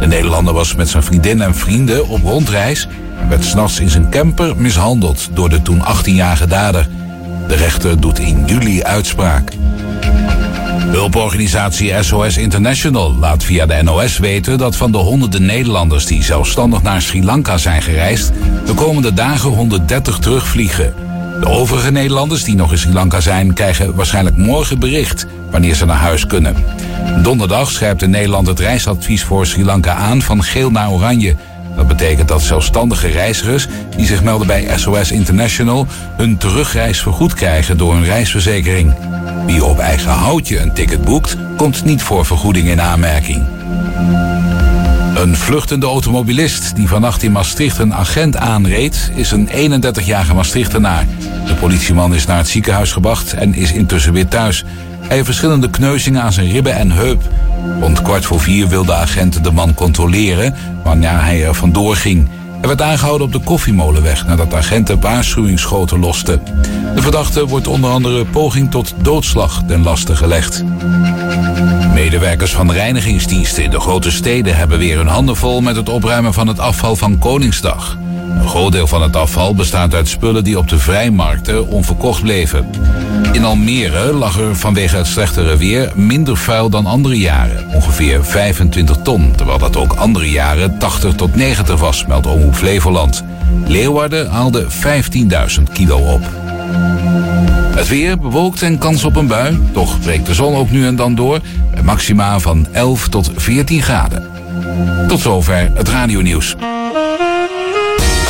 [0.00, 2.88] De Nederlander was met zijn vriendin en vrienden op rondreis
[3.20, 6.88] en werd s'nachts in zijn camper mishandeld door de toen 18-jarige dader.
[7.48, 9.52] De rechter doet in juli uitspraak.
[10.90, 16.82] Hulporganisatie SOS International laat via de NOS weten dat van de honderden Nederlanders die zelfstandig
[16.82, 18.32] naar Sri Lanka zijn gereisd,
[18.66, 20.94] de komende dagen 130 terugvliegen.
[21.40, 25.86] De overige Nederlanders die nog in Sri Lanka zijn, krijgen waarschijnlijk morgen bericht wanneer ze
[25.86, 26.56] naar huis kunnen.
[27.22, 31.36] Donderdag scherpt in Nederland het reisadvies voor Sri Lanka aan van geel naar oranje.
[31.80, 33.66] Dat betekent dat zelfstandige reizigers
[33.96, 38.94] die zich melden bij SOS International hun terugreis vergoed krijgen door een reisverzekering.
[39.46, 43.46] Wie op eigen houtje een ticket boekt, komt niet voor vergoeding in aanmerking.
[45.14, 51.06] Een vluchtende automobilist die vannacht in Maastricht een agent aanreed, is een 31-jarige Maastrichtenaar.
[51.46, 54.64] De politieman is naar het ziekenhuis gebracht en is intussen weer thuis.
[55.10, 57.22] Hij verschillende kneuzingen aan zijn ribben en heup.
[57.80, 60.54] Rond kwart voor vier wilde agent de man controleren
[60.84, 62.28] wanneer hij er vandoor ging.
[62.58, 66.40] Hij werd aangehouden op de koffiemolenweg nadat agenten waarschuwingsschoten losten.
[66.94, 70.64] De verdachte wordt onder andere poging tot doodslag ten laste gelegd.
[71.94, 76.32] Medewerkers van reinigingsdiensten in de grote steden hebben weer hun handen vol met het opruimen
[76.32, 77.98] van het afval van Koningsdag.
[78.28, 82.70] Een groot deel van het afval bestaat uit spullen die op de vrijmarkten onverkocht bleven.
[83.32, 87.66] In Almere lag er vanwege het slechtere weer minder vuil dan andere jaren.
[87.72, 93.24] Ongeveer 25 ton, terwijl dat ook andere jaren 80 tot 90 was, meldt Omroep Flevoland.
[93.66, 96.22] Leeuwarden haalde 15.000 kilo op.
[97.74, 99.58] Het weer bewolkt en kans op een bui.
[99.72, 101.40] Toch breekt de zon ook nu en dan door.
[101.82, 104.28] Maxima van 11 tot 14 graden.
[105.08, 106.56] Tot zover het radionieuws.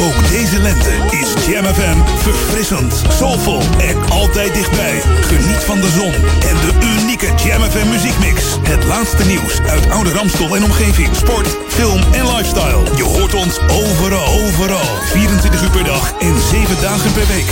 [0.02, 5.02] Ook deze lente is Jam FM verfrissend, soulvol en altijd dichtbij.
[5.20, 6.14] Geniet van de zon
[6.48, 8.44] en de unieke Jam FM muziekmix.
[8.62, 11.16] Het laatste nieuws uit oude Ramstol en omgeving.
[11.16, 12.82] Sport, film en lifestyle.
[12.96, 14.96] Je hoort ons overal, overal.
[15.12, 17.48] 24 uur per dag en 7 dagen per week.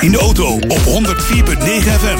[0.00, 0.86] In de auto op 104.9
[2.00, 2.18] FM.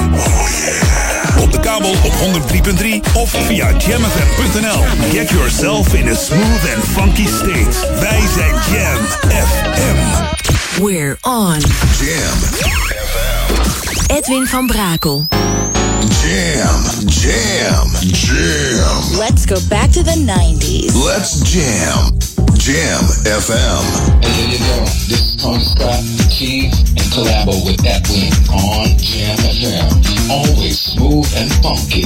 [1.39, 4.83] Op de kabel op 103.3 of via jamfm.nl.
[5.11, 7.99] Get yourself in a smooth and funky state.
[7.99, 9.05] Wij zijn Jam
[9.47, 10.83] FM.
[10.83, 11.59] We're on.
[11.99, 12.39] Jam
[14.07, 15.27] Edwin van Brakel.
[16.23, 19.17] Jam, jam, jam.
[19.17, 20.93] Let's go back to the 90s.
[21.05, 22.17] Let's jam.
[22.61, 24.13] Jam FM.
[24.13, 24.85] And there you go.
[25.09, 25.97] This is Tony Scott,
[26.29, 30.29] Keith, and collabo with Edwin on Jam FM.
[30.29, 32.05] Always smooth and funky.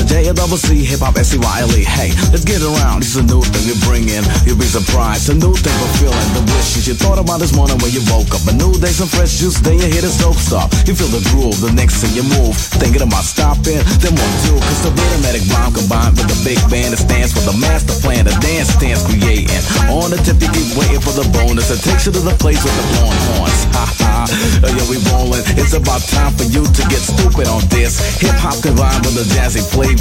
[0.11, 1.87] J A double C hip hop S C Y L E.
[1.87, 2.99] Hey, let's get around.
[2.99, 4.27] Is a new thing you bring in.
[4.43, 5.31] You'll be surprised.
[5.31, 6.27] A new thing we're feeling.
[6.35, 8.43] The wishes you thought about this morning when you woke up.
[8.43, 9.63] A new day, some fresh juice.
[9.63, 10.67] Then you hit a dope stop.
[10.83, 11.55] You feel the groove.
[11.63, 12.59] The next thing you move.
[12.75, 13.79] Thinking about stopping.
[14.03, 14.59] Then one two.
[14.59, 18.27] Cause the rhythmic rhyme combined with the big band that stands for the master plan.
[18.27, 19.63] The dance stands creating.
[19.87, 21.71] On the tip, you keep waiting for the bonus.
[21.71, 23.63] It takes you to the place with the blowing horns.
[23.79, 24.13] Ha ha.
[24.59, 25.47] Yeah, we rolling.
[25.55, 27.95] It's about time for you to get stupid on this.
[28.19, 30.00] Hip hop combined with a jazzy flavor.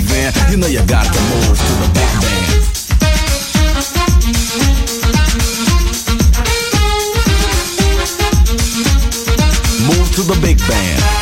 [0.50, 2.54] You know you got to move to the big band.
[9.86, 11.19] Move to the big band.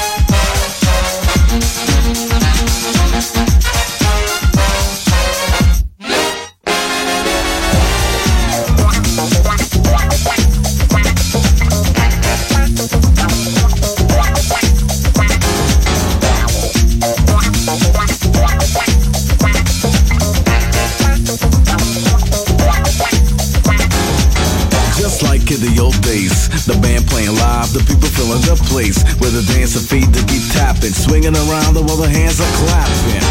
[27.72, 29.02] The people filling the place.
[29.20, 33.24] Where the dancer feet to keep tapping, swinging around the while the hands are clapping,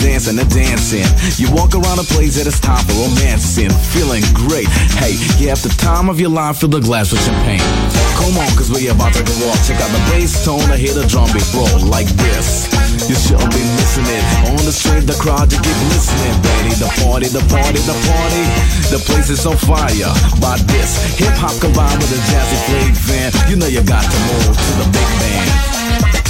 [0.00, 1.04] dancing and dancing.
[1.36, 4.68] You walk around a place that it's time for romancing, feeling great.
[4.96, 7.64] Hey, you have the time of your life, fill the glass with champagne.
[8.16, 9.60] Come on, cause we about to go off.
[9.66, 12.71] Check out the bass tone, I hear the drum beat roll like this.
[13.08, 14.24] You shouldn't be missing it.
[14.50, 16.70] On the street, the crowd, you keep listening, baby.
[16.78, 18.44] The party, the party, the party.
[18.94, 21.18] The place is on fire by this.
[21.18, 23.50] Hip hop combined with a jazzy flavor.
[23.50, 25.50] You know you got to move to the big band.
[25.50, 26.21] Move to the big band.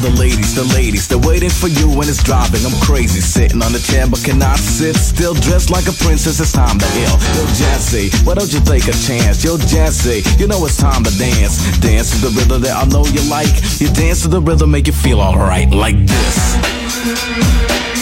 [0.00, 2.64] The ladies, the ladies, they're waiting for you when it's driving.
[2.64, 6.40] I'm crazy, sitting on the chair but cannot sit still, dressed like a princess.
[6.40, 7.16] It's time to ill.
[7.36, 9.44] Yo, Jazzy, why don't you take a chance?
[9.44, 11.60] Yo, Jazzy, you know it's time to dance.
[11.80, 13.52] Dance to the rhythm that I know you like.
[13.80, 17.99] You dance to the rhythm, make you feel alright, like this.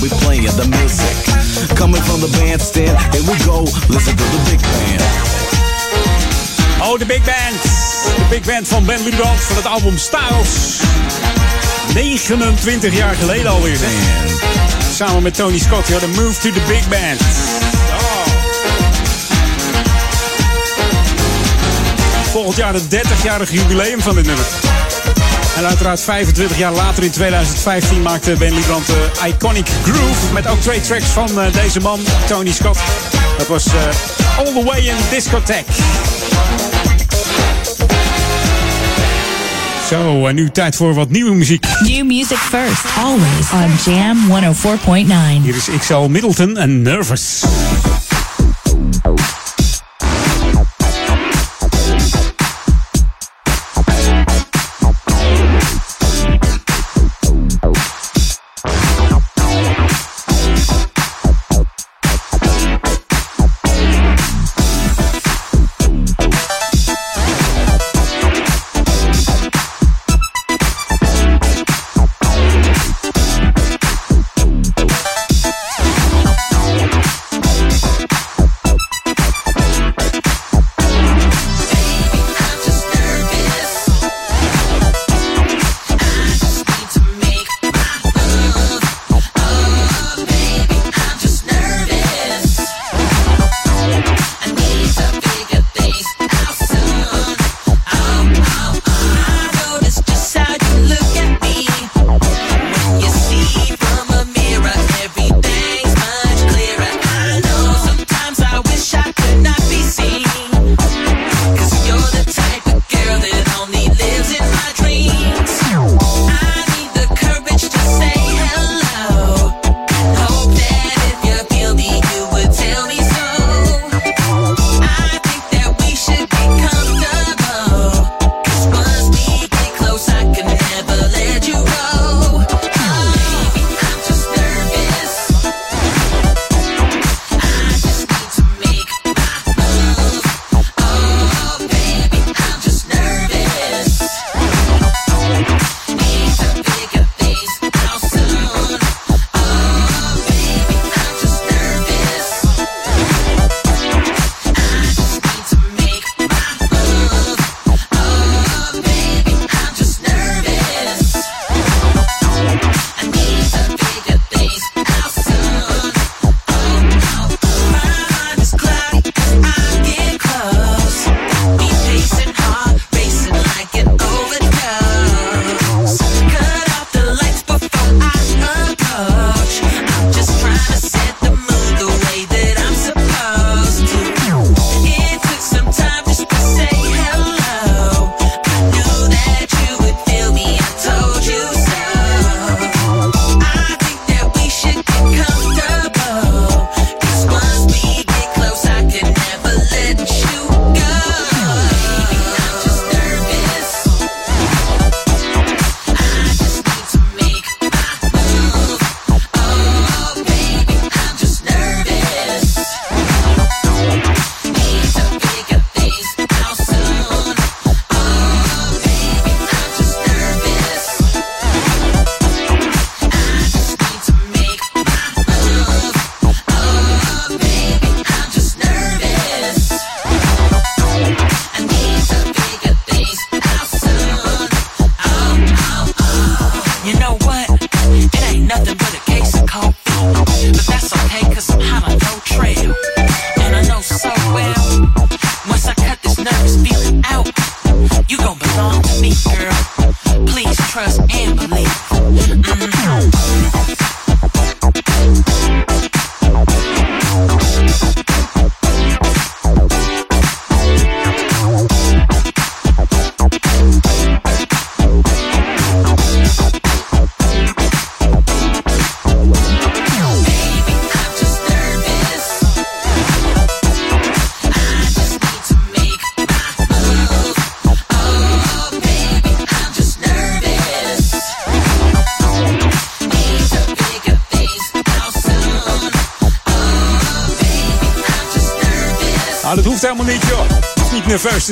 [0.00, 1.16] We playing the music.
[1.76, 3.62] Coming from the bandstand, here we go.
[3.88, 5.02] Listen to the big band.
[6.82, 7.62] Oh, de Big Band.
[8.16, 10.80] De Big Band van Ben Lubrand van het album Styles.
[11.94, 13.76] 29 jaar geleden alweer.
[13.76, 13.90] Zeg.
[14.94, 17.20] Samen met Tony Scott, de Move to the Big Band.
[17.90, 18.26] Oh.
[22.30, 24.46] Volgend jaar het 30-jarig jubileum van dit nummer.
[25.62, 30.32] En uiteraard 25 jaar later in 2015 maakte Ben Liebrand de Iconic Groove.
[30.32, 32.78] Met ook twee tracks van eh, deze man, Tony Scott.
[33.38, 33.72] Dat was eh,
[34.38, 35.72] All the Way in Discotheque.
[39.88, 41.66] Zo, en nu tijd voor wat nieuwe muziek.
[41.80, 45.42] New music first, always on Jam 104.9.
[45.42, 47.44] Hier is XL Middleton en Nervous.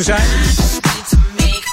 [0.04, 0.28] Te zijn.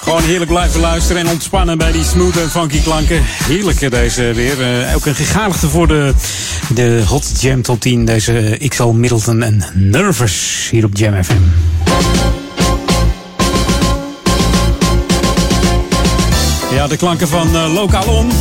[0.04, 3.22] Gewoon heerlijk blijven luisteren en ontspannen bij die smooth en funky klanken.
[3.24, 4.62] Heerlijk deze weer.
[4.62, 6.14] Eh, ook een gegadigde voor de,
[6.70, 8.06] de Hot Jam Top 10.
[8.06, 11.34] Deze XL Middleton en Nervous hier op Jam FM.
[16.74, 18.32] Ja, de klanken van uh, Lokaal On.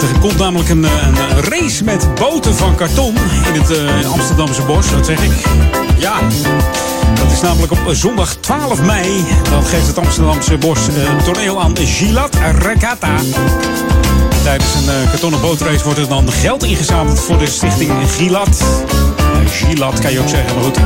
[0.00, 3.14] Er komt namelijk een, eh, een race met boten van karton
[3.52, 4.90] in het Amsterdamse bos.
[4.90, 5.32] Dat zeg ik.
[5.98, 6.20] Ja,
[7.36, 9.24] is namelijk op zondag 12 mei.
[9.50, 13.14] Dan geeft het Amsterdamse bos een toneel aan Gilat Regatta.
[14.42, 18.64] Tijdens een kartonnen bootrace wordt er dan geld ingezameld voor de stichting Gilat.
[19.56, 20.78] Gilat kan je ook zeggen, maar goed.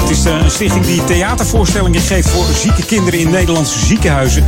[0.00, 4.44] Het is een stichting die theatervoorstellingen geeft voor zieke kinderen in Nederlandse ziekenhuizen.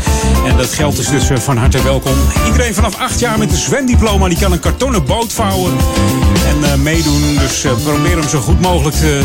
[0.46, 2.12] En dat geld is dus van harte welkom.
[2.46, 5.72] Iedereen vanaf acht jaar met een zwemdiploma die kan een kartonnen boot vouwen
[6.48, 7.38] en uh, meedoen.
[7.38, 9.20] Dus uh, probeer hem zo goed mogelijk te,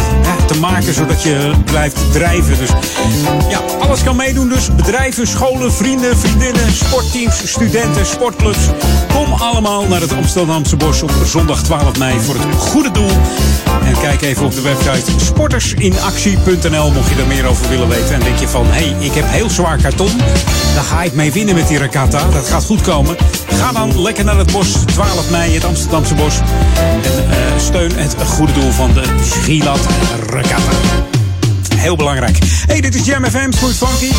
[0.47, 2.57] te maken zodat je blijft drijven.
[2.57, 2.69] Dus
[3.49, 4.49] ja, alles kan meedoen.
[4.49, 8.69] Dus bedrijven, scholen, vrienden, vriendinnen, sportteams, studenten, sportclubs.
[9.13, 13.11] Kom allemaal naar het Amsterdamse Bos op zondag 12 mei voor het goede doel.
[13.83, 18.13] En kijk even op de website sportersinactie.nl mocht je er meer over willen weten.
[18.13, 20.17] En denk je van, hé, hey, ik heb heel zwaar karton.
[20.73, 22.29] Dan ga ik mee winnen met die regatta.
[22.29, 23.15] Dat gaat goed komen.
[23.47, 26.39] Ga dan lekker naar het bos, 12 mei, het Amsterdamse bos.
[26.75, 29.87] En uh, steun het goede doel van de Schilat
[30.29, 31.10] Regatta.
[31.81, 32.37] Heel belangrijk.
[32.67, 34.13] hey, dit is Jam FM, Smooth Funky.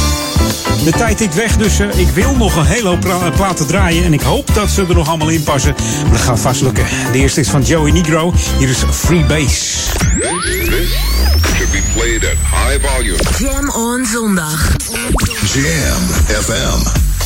[0.84, 4.04] De tijd tikt weg, dus uh, ik wil nog een hele hoop platen draaien.
[4.04, 5.74] En ik hoop dat ze er nog allemaal in passen.
[6.02, 6.84] Maar dat gaat vast lukken.
[7.12, 8.32] De eerste is van Joey Negro.
[8.58, 9.90] Hier is Free Bass.
[11.62, 13.18] should be played at high volume.
[13.38, 14.76] Jam on zondag.
[15.54, 17.21] Jam FM.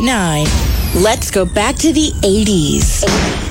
[0.00, 1.02] 104.9.
[1.02, 3.49] Let's go back to the 80s.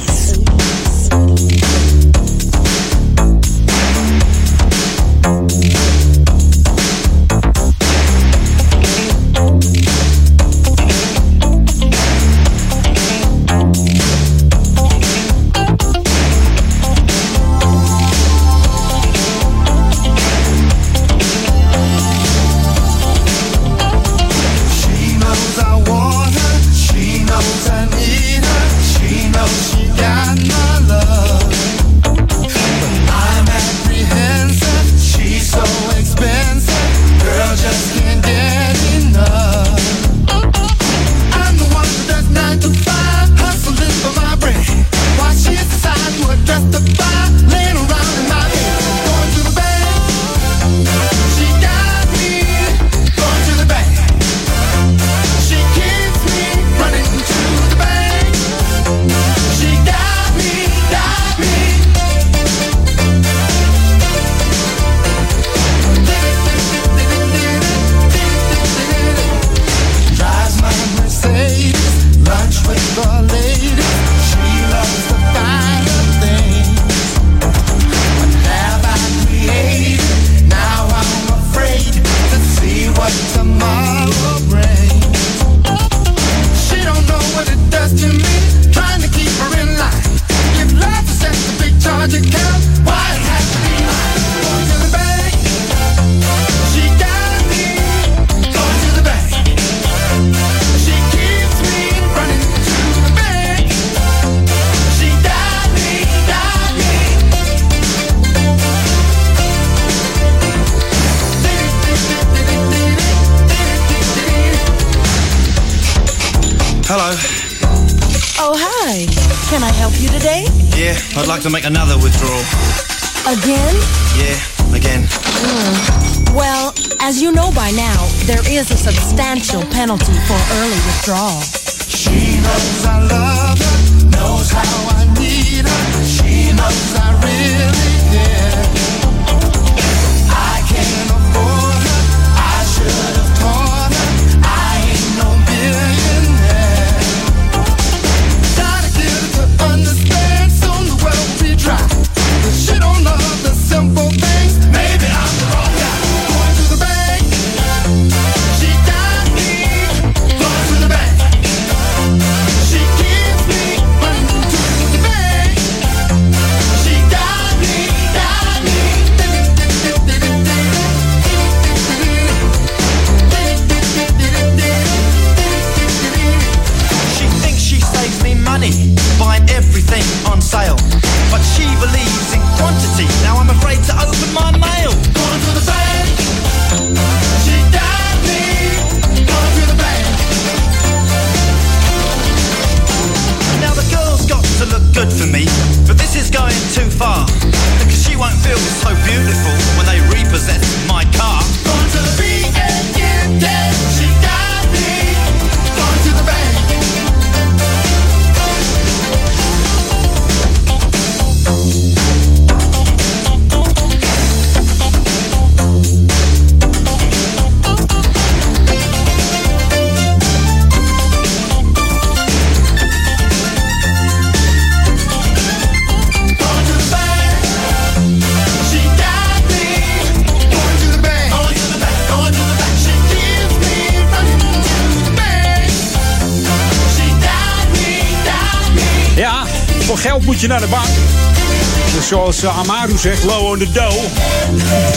[242.09, 244.01] zoals eh, Amaru zegt, low on the dough.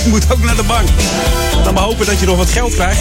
[0.04, 0.88] Je moet ook naar de bank.
[1.64, 3.00] Dan maar hopen dat je nog wat geld krijgt.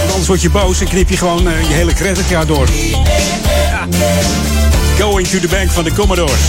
[0.00, 2.66] Want anders word je boos en knip je gewoon eh, je hele creditcard door.
[2.90, 3.88] Ja.
[4.98, 6.40] Going to the bank van de Commodores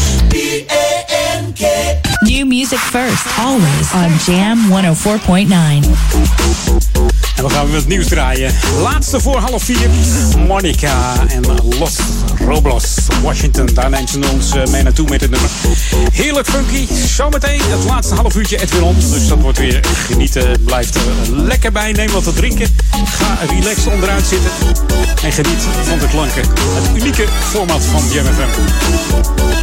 [2.64, 5.52] music first, always on Jam 104.9.
[7.36, 8.54] En dan gaan we het nieuws draaien.
[8.82, 9.90] Laatste voor half vier.
[10.48, 11.42] Monica en
[11.80, 11.96] Los
[12.48, 13.66] Robles, Washington.
[13.74, 15.50] Daar neemt ze ons eh, mee naartoe met het nummer.
[16.12, 16.88] Heerlijk funky.
[17.08, 18.96] Zometeen het laatste half uurtje Edwin om.
[18.96, 20.64] Dus dat wordt weer genieten.
[20.66, 21.02] Blijf er
[21.36, 21.92] lekker bij.
[21.92, 22.68] Neem wat te drinken.
[23.06, 24.52] Ga relaxed onderuit zitten.
[25.24, 26.44] En geniet van de klanken.
[26.50, 29.63] Het unieke format van JMFM.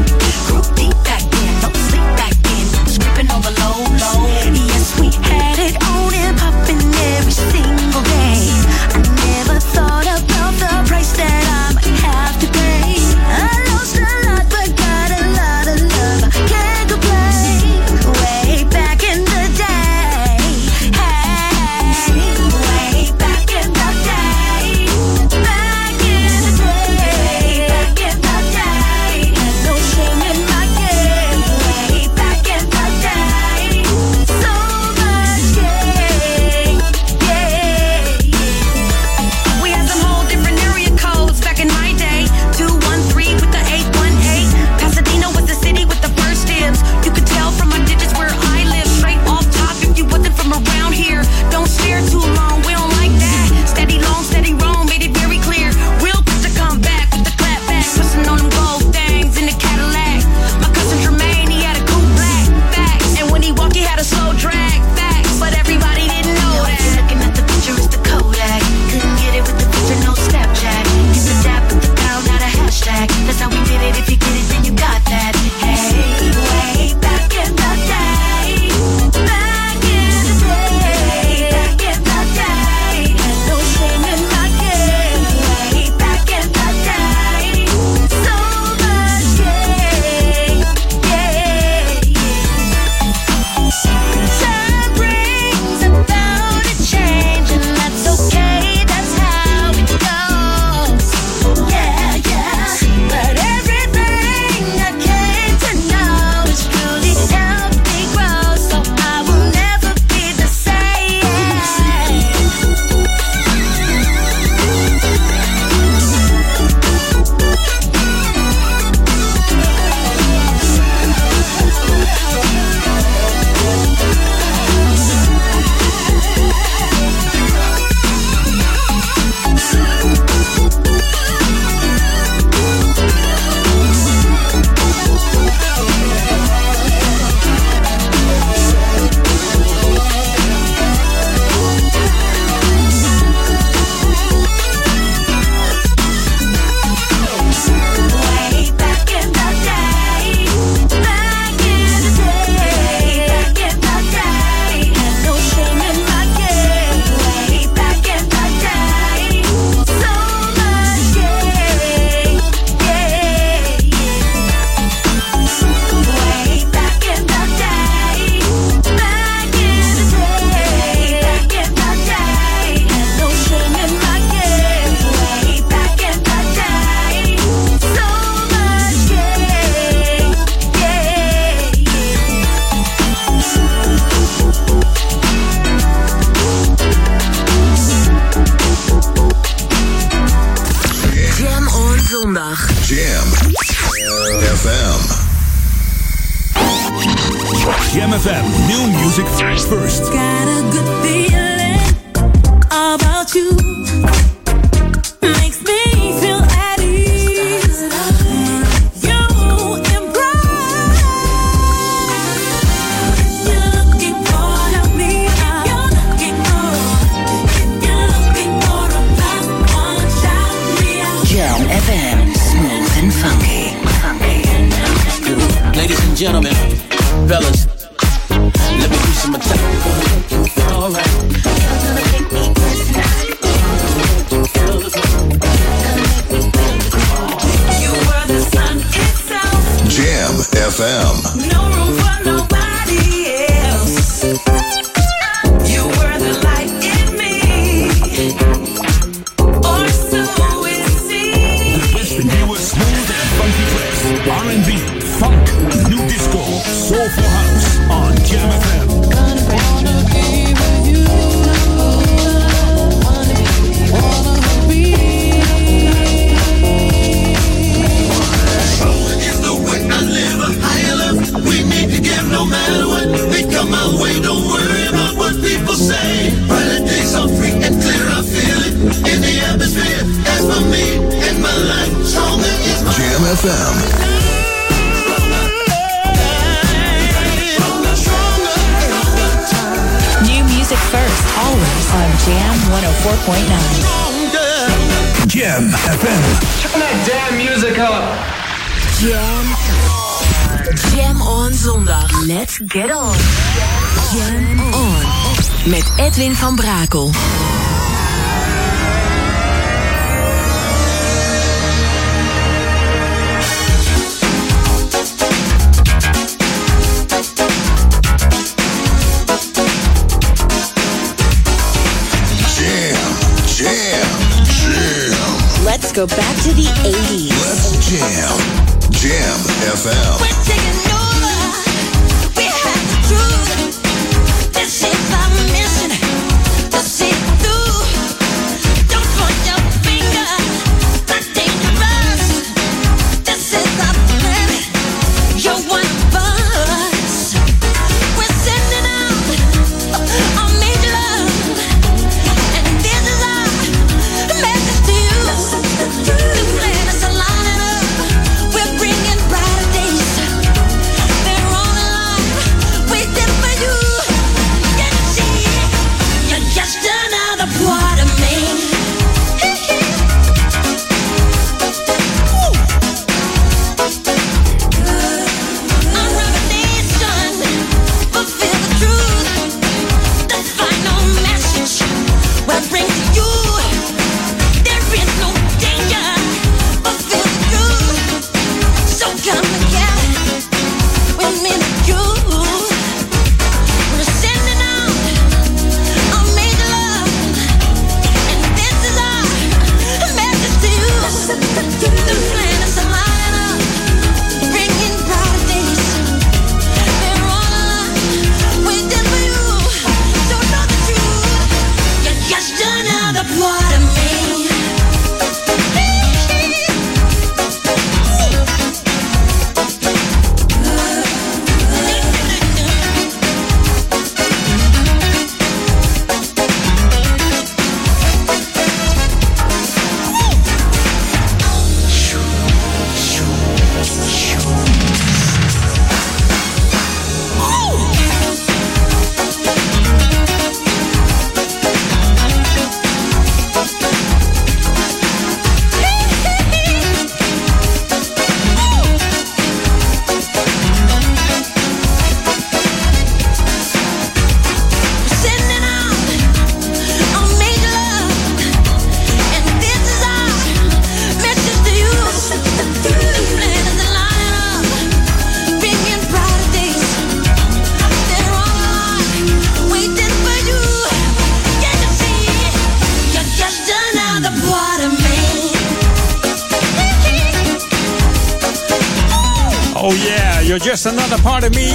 [481.23, 481.71] Of Me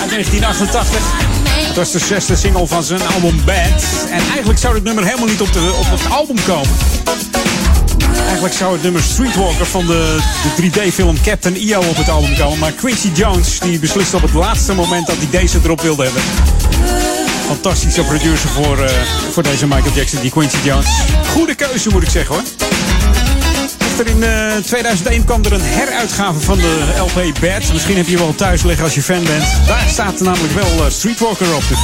[0.00, 1.00] uit 1988.
[1.66, 4.06] Het was de zesde single van zijn album Bad.
[4.10, 6.76] En eigenlijk zou het nummer helemaal niet op, de, op het album komen.
[8.24, 10.18] Eigenlijk zou het nummer Streetwalker van de,
[10.56, 12.58] de 3D-film Captain EO op het album komen.
[12.58, 16.22] Maar Quincy Jones die besliste op het laatste moment dat hij deze erop wilde hebben.
[17.46, 18.90] Fantastische producer voor, eh,
[19.32, 20.86] voor deze Michael Jackson, die Quincy Jones.
[21.32, 22.44] Goede keuze moet ik zeggen hoor.
[24.04, 27.72] In eh, 2001 kwam er een heruitgave van de LP Bad.
[27.72, 29.44] Misschien heb je wel thuis liggen als je fan bent.
[29.66, 31.62] Daar staat namelijk wel eh, Streetwalker op.
[31.68, 31.78] Dus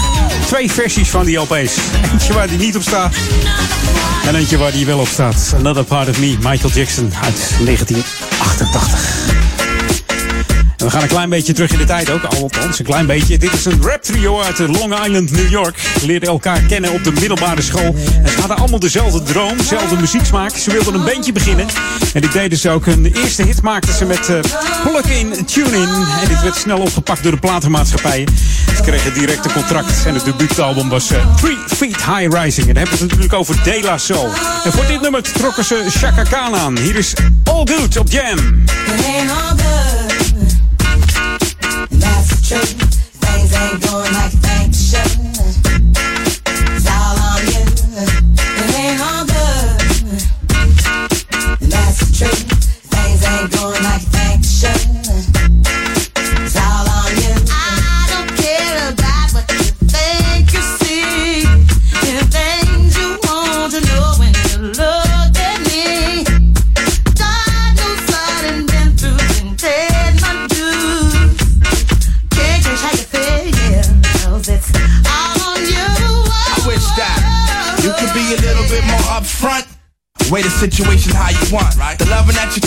[0.46, 1.76] twee versies van die LP's.
[2.12, 3.14] Eentje waar die niet op staat.
[4.26, 5.52] En eentje waar die wel op staat.
[5.56, 9.41] Another Part of Me, Michael Jackson uit 1988.
[10.82, 13.38] We gaan een klein beetje terug in de tijd ook, althans een klein beetje.
[13.38, 15.78] Dit is een rap trio uit Long Island, New York.
[16.00, 17.94] Ze leerden elkaar kennen op de middelbare school.
[18.22, 20.56] En ze hadden allemaal dezelfde droom, dezelfde muzieksmaak.
[20.56, 21.66] Ze wilden een bandje beginnen.
[22.14, 22.86] En dit deden ze ook.
[22.86, 24.38] Een eerste hit maakten ze met uh,
[24.86, 25.88] Plug-in Tune-in.
[26.22, 28.28] En dit werd snel opgepakt door de platenmaatschappijen.
[28.76, 30.06] Ze kregen direct een contract.
[30.06, 32.68] En het debuutalbum was uh, Three Feet High Rising.
[32.68, 34.30] En dan hebben we het natuurlijk over De La Soul.
[34.64, 36.78] En voor dit nummer trokken ze Chaka Khan aan.
[36.78, 37.12] Hier is
[37.44, 38.38] All Good op Jam.
[38.38, 40.21] It ain't good.
[42.52, 42.81] Shake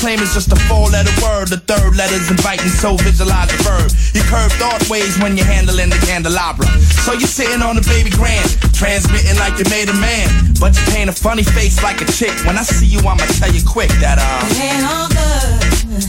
[0.06, 1.49] claim is just a four letter word.
[1.49, 3.90] The third letter's inviting, so visualize the verb.
[4.14, 6.68] You curve thought ways when you're handling the candelabra.
[7.02, 10.30] So you're sitting on a baby grand, transmitting like you made a man.
[10.61, 12.38] But you paint a funny face like a chick.
[12.45, 14.45] When I see you, I'ma tell you quick that, uh.
[14.45, 16.06] It ain't all good.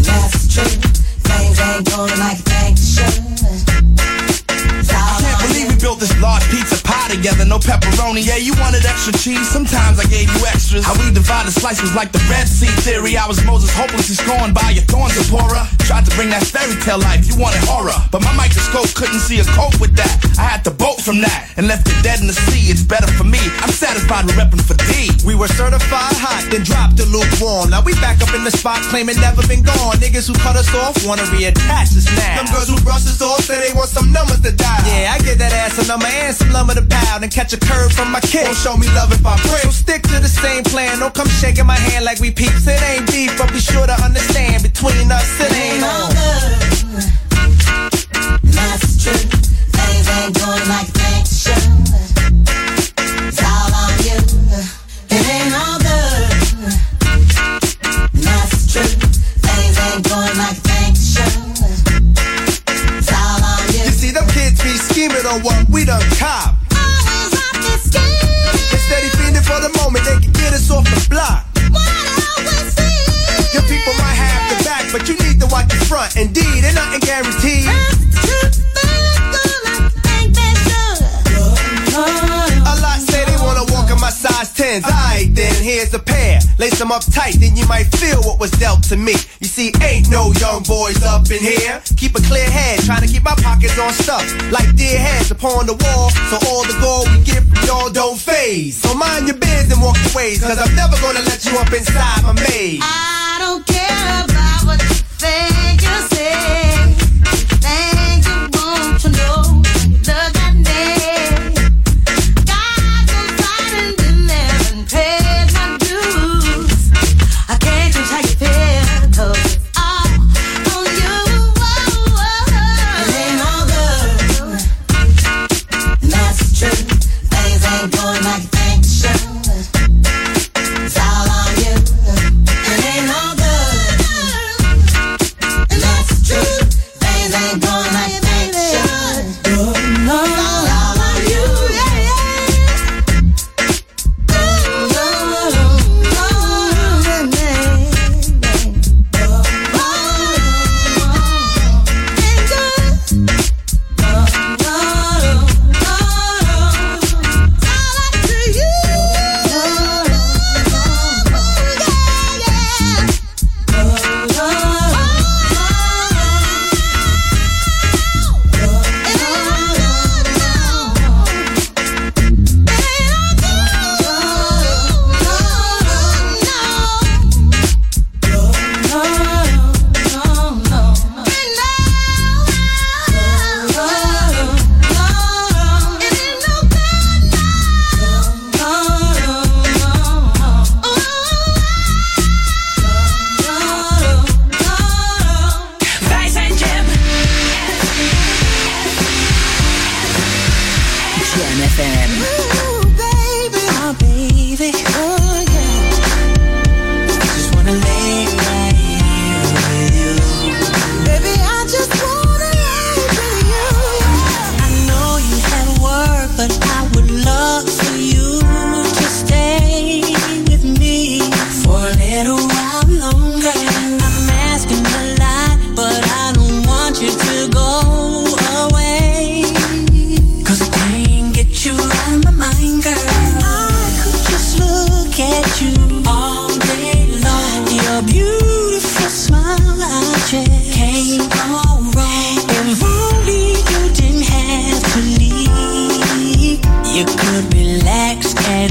[0.00, 0.80] That's truth.
[1.28, 2.45] Things ain't going like
[7.16, 8.20] together, no pepperoni.
[8.20, 9.48] Yeah, you wanted extra cheese.
[9.48, 10.84] Sometimes I gave you extras.
[10.84, 13.16] How we divided slices like the Red Sea theory.
[13.16, 15.64] I was Moses, hopelessly scorned by your thorns, Zipporah.
[15.88, 17.24] Tried to bring that fairy tale life.
[17.24, 20.12] You wanted horror, but my microscope couldn't see a cope with that.
[20.36, 22.68] I had to bolt from that and left it dead in the sea.
[22.68, 23.40] It's better for me.
[23.64, 25.08] I'm satisfied with repping for D.
[25.24, 27.70] We were certified hot, then dropped the lukewarm.
[27.70, 29.96] Now we back up in the spot, claiming never been gone.
[30.02, 32.44] Niggas who cut us off wanna reattach us now.
[32.44, 34.84] Them girls who brush us off say they want some numbers to dial.
[34.84, 36.84] Yeah, I get that ass a number and some lumber to
[37.22, 38.44] and catch a curve from my kid.
[38.44, 39.60] Won't show me love if I pray.
[39.60, 40.98] So stick to the same plan.
[40.98, 42.66] Don't come shaking my hand like we peeps.
[42.66, 46.10] It ain't beef, but be sure to understand between us it ain't on.
[48.42, 49.35] That's the truth.
[76.16, 77.68] Indeed, ain't nothing guaranteed.
[82.64, 84.84] A lot say they wanna walk in my size 10s.
[84.84, 86.40] Alright then, here's a pair.
[86.58, 89.12] Lace them up tight, then you might feel what was dealt to me.
[89.40, 91.82] You see, ain't no young boys up in here.
[91.98, 94.24] Keep a clear head, trying to keep my pockets on stuff.
[94.50, 98.18] Like dear heads upon the wall, so all the gold we get from y'all don't
[98.18, 98.80] phase.
[98.80, 101.70] So mind your biz and walk your ways, cause I'm never gonna let you up
[101.74, 102.80] inside my maze.
[102.82, 104.80] I don't care about what
[105.16, 106.94] you think you say.
[107.60, 108.65] Things you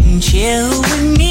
[0.02, 1.25] and chill with me.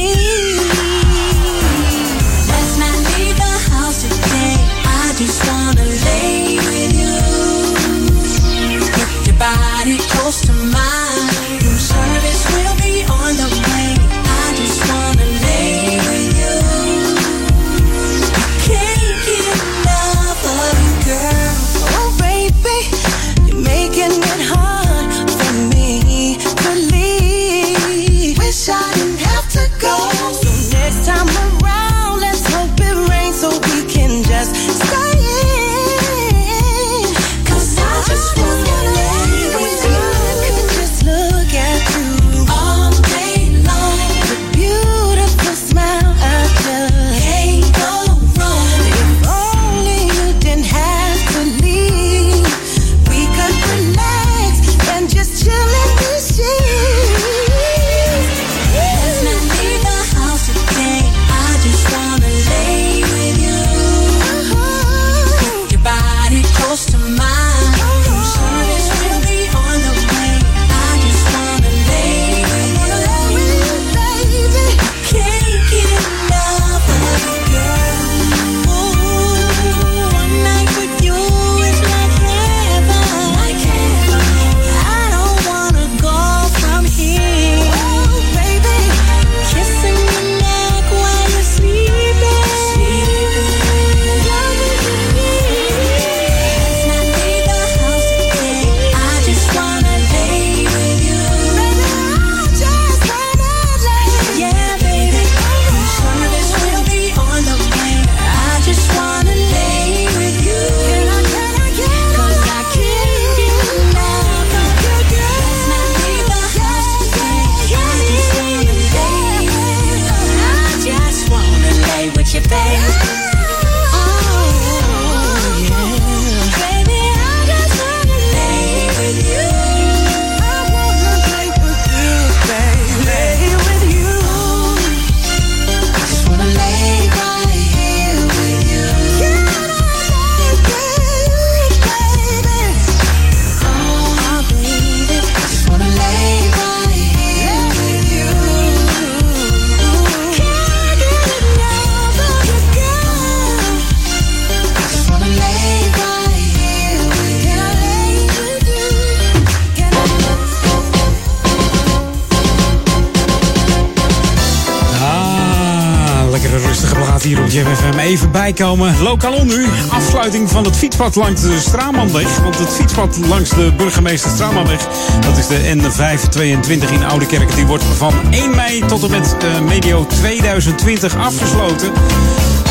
[168.45, 168.51] FM.
[168.51, 169.03] Even bijkomen.
[169.03, 169.67] Lokalon nu.
[169.89, 172.39] Afsluiting van het fietspad langs de Stramanweg.
[172.39, 174.89] Want het fietspad langs de burgemeester Stramanweg,
[175.21, 177.55] dat is de N522 in Oudekerk.
[177.55, 181.93] Die wordt van 1 mei tot en met eh, medio 2020 afgesloten.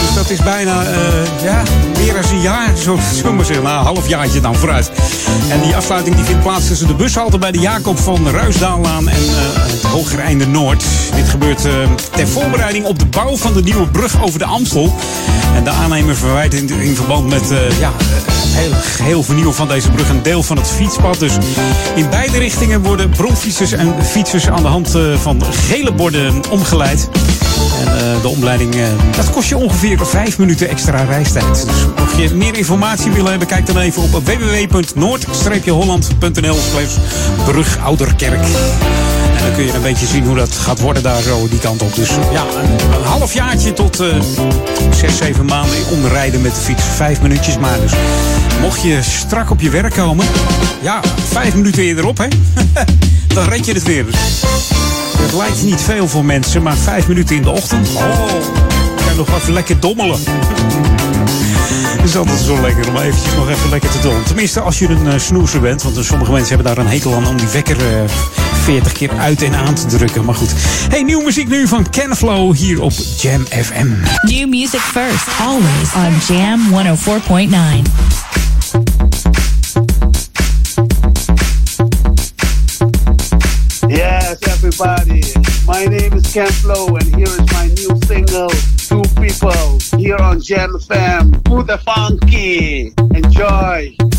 [0.02, 1.64] Dus dat is bijna, eh, ja,
[1.98, 3.66] meer dan een jaar, zo, we maar zeggen.
[3.66, 4.92] Nou, een halfjaartje dan vooruit.
[5.50, 9.18] En die afsluiting die vindt plaats tussen de bushalte bij de Jacob van Ruisdaallaan en
[9.18, 10.84] eh, het Hoger Einde Noord.
[11.16, 11.74] Dit gebeurt eh,
[12.16, 14.96] ter voorbereiding op de bouw van de nieuwe brug over de Amstel.
[15.56, 19.68] En de aannemer verwijt in, in verband met eh, ja, het hele geheel vernieuwen van
[19.68, 21.20] deze brug een deel van het fietspad.
[21.20, 21.34] Dus
[21.96, 27.10] in beide richtingen worden bromfietsers en fietsers aan de hand van gele borden omgeleid.
[27.84, 28.82] En eh, de omleiding, eh,
[29.16, 31.54] dat kost je ongeveer vijf minuten extra reistijd.
[31.54, 31.64] Dus
[31.98, 36.58] mocht je meer informatie willen hebben, kijk dan even op www.noord-holland.nl
[37.46, 38.44] brug Ouderkerk.
[39.38, 41.82] En dan kun je een beetje zien hoe dat gaat worden daar zo die kant
[41.82, 41.96] op.
[41.96, 44.08] Dus ja, een, half jaartje tot eh,
[44.92, 46.84] zes, zeven maanden omrijden met de fiets.
[46.96, 47.80] Vijf minuutjes maar.
[47.82, 47.94] Dus
[48.62, 50.26] mocht je strak op je werk komen,
[50.82, 52.28] ja, vijf minuten eerder op, hè.
[53.36, 54.06] dan red je het weer.
[54.06, 54.44] Dus
[55.34, 57.90] lijkt niet veel voor mensen, maar vijf minuten in de ochtend.
[57.96, 58.04] Oh,
[59.06, 60.20] kan nog even lekker dommelen.
[61.74, 64.24] Het is altijd zo lekker om eventjes nog even lekker te doen.
[64.24, 65.84] Tenminste, als je een uh, snoezer bent.
[65.84, 68.10] Want sommige mensen hebben daar een hekel aan om die wekker uh,
[68.64, 70.26] 40 keer uit en aan te drukken.
[70.26, 70.54] Maar goed.
[70.90, 73.88] Hey, nieuwe muziek nu van Ken Flow hier op Jam FM.
[74.22, 76.60] New music first, always on Jam
[77.86, 78.23] 104.9.
[84.66, 85.22] everybody.
[85.68, 90.40] My name is Ken Flo, and here is my new single, Two People, here on
[90.40, 91.32] Jam Fam.
[91.44, 92.94] Put the funky.
[93.14, 94.13] Enjoy.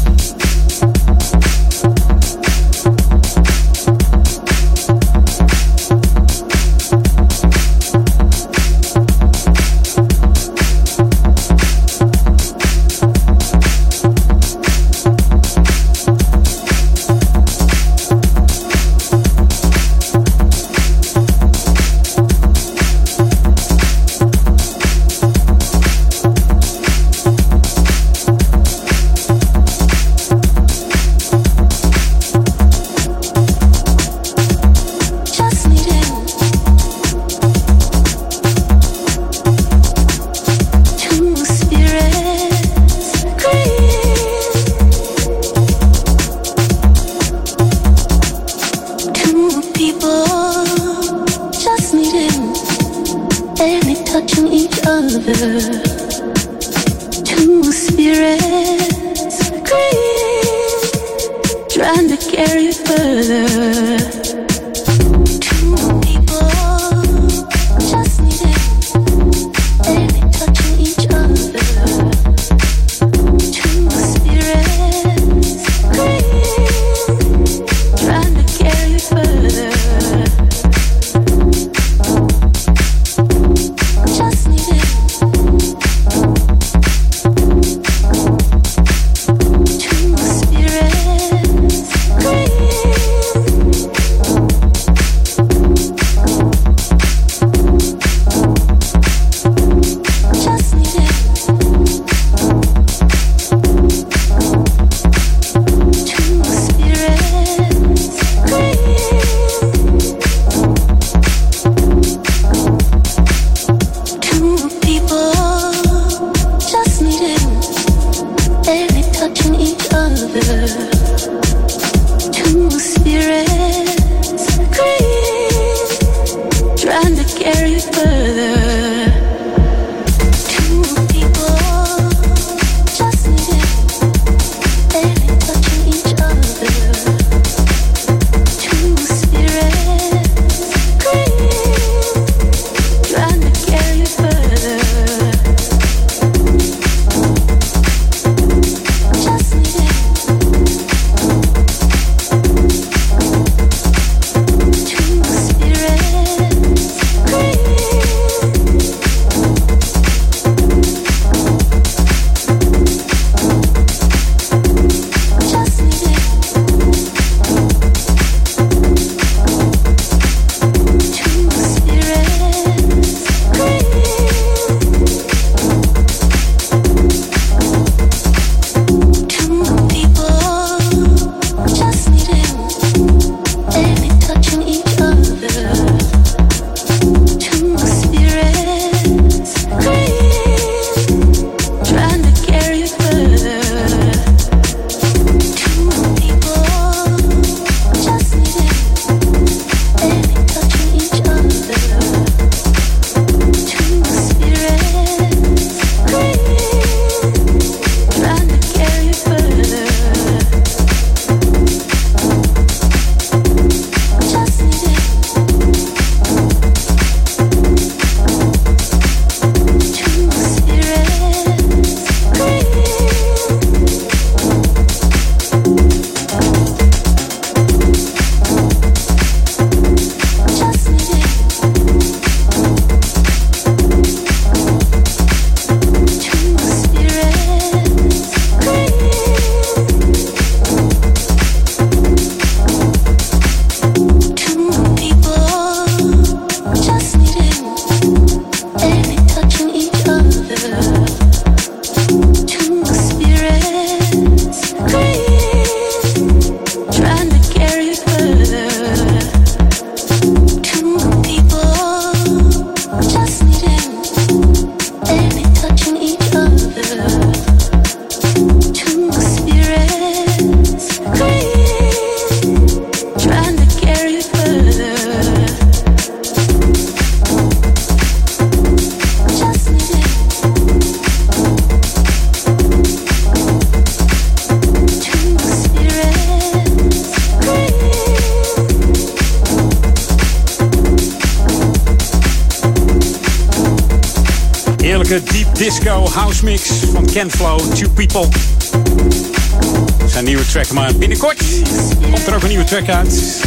[302.83, 303.43] Track uit.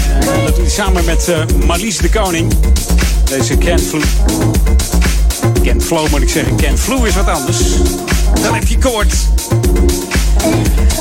[0.45, 2.53] Dat doet samen met eh, Marlies de Koning.
[3.23, 4.03] Deze Ken Flow.
[5.63, 6.55] Ken Flow moet ik zeggen.
[6.55, 7.57] Ken Flow is wat anders.
[8.41, 9.13] Dan heb je koord.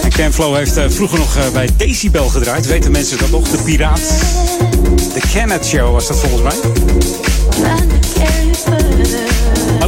[0.02, 2.66] En Ken Flow heeft eh, vroeger nog eh, bij Decibel gedraaid.
[2.66, 3.48] Weten mensen dat nog?
[3.48, 4.00] De Piraat.
[5.14, 6.54] De Kenneth Show was dat volgens mij.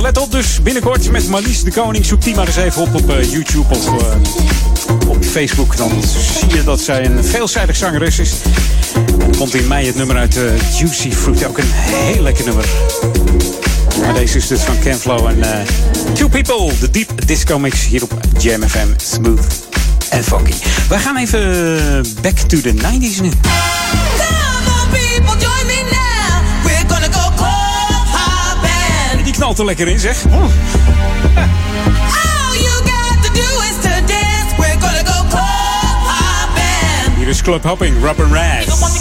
[0.08, 2.04] Let op dus, binnenkort met Marlies de Koning.
[2.04, 5.76] Zoek die maar eens even op op eh, YouTube of eh, op Facebook.
[5.76, 5.90] Dan
[6.38, 8.32] zie je dat zij een veelzijdig zangeres is.
[9.20, 11.46] En komt in mei het nummer uit eh, Juicy Fruit.
[11.46, 12.64] Ook een heel lekker nummer.
[14.00, 15.66] Maar deze is dus van Ken Flow en
[16.12, 16.72] Two People.
[16.80, 18.88] De Deep Disco Mix hier op Jam FM.
[18.96, 19.46] Smooth
[20.10, 20.52] en funky.
[20.88, 23.30] Wij gaan even back to the 90s nu.
[29.48, 30.24] knalt er lekker in, zeg.
[30.30, 30.44] Oh.
[37.16, 38.97] Hier is Club Hopping, Rubber Rash.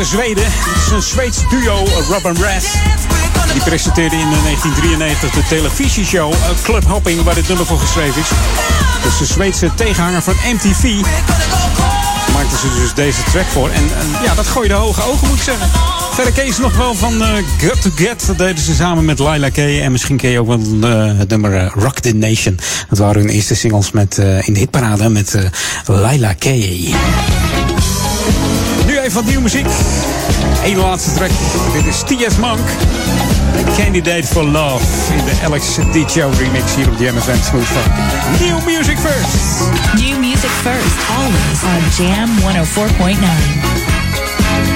[0.00, 0.44] Zweden.
[0.44, 2.66] Het is een Zweeds duo, Robin and
[3.52, 8.20] Die presenteerde in eh, 1993 de televisieshow eh, Club Hopping, waar dit nummer voor geschreven
[8.20, 8.28] is.
[9.02, 10.82] Dus de Zweedse tegenhanger van MTV.
[10.82, 13.68] maakte maakten ze dus deze track voor.
[13.68, 15.68] En, en ja, dat gooide hoge ogen, moet ik zeggen.
[16.12, 17.28] Verder ken nog wel van uh,
[17.58, 18.26] Get To Get.
[18.26, 19.80] Dat deden ze samen met Lila Kay.
[19.80, 20.60] En misschien ken je ook wel
[21.18, 22.58] het nummer Rock The Nation.
[22.88, 25.36] Dat waren hun eerste singles met, in de hitparade met
[25.86, 26.44] Lila K
[29.12, 29.66] wat nieuwe muziek.
[30.64, 31.30] Eén laatste track.
[31.72, 32.36] Dit is T.S.
[32.36, 32.60] Monk.
[33.76, 34.84] Candidate for Love
[35.16, 35.78] in de Alex
[36.12, 37.68] Show remix hier op de MSN Smooth
[38.40, 39.60] New music first.
[39.94, 44.71] New music first, always on Jam 104.9.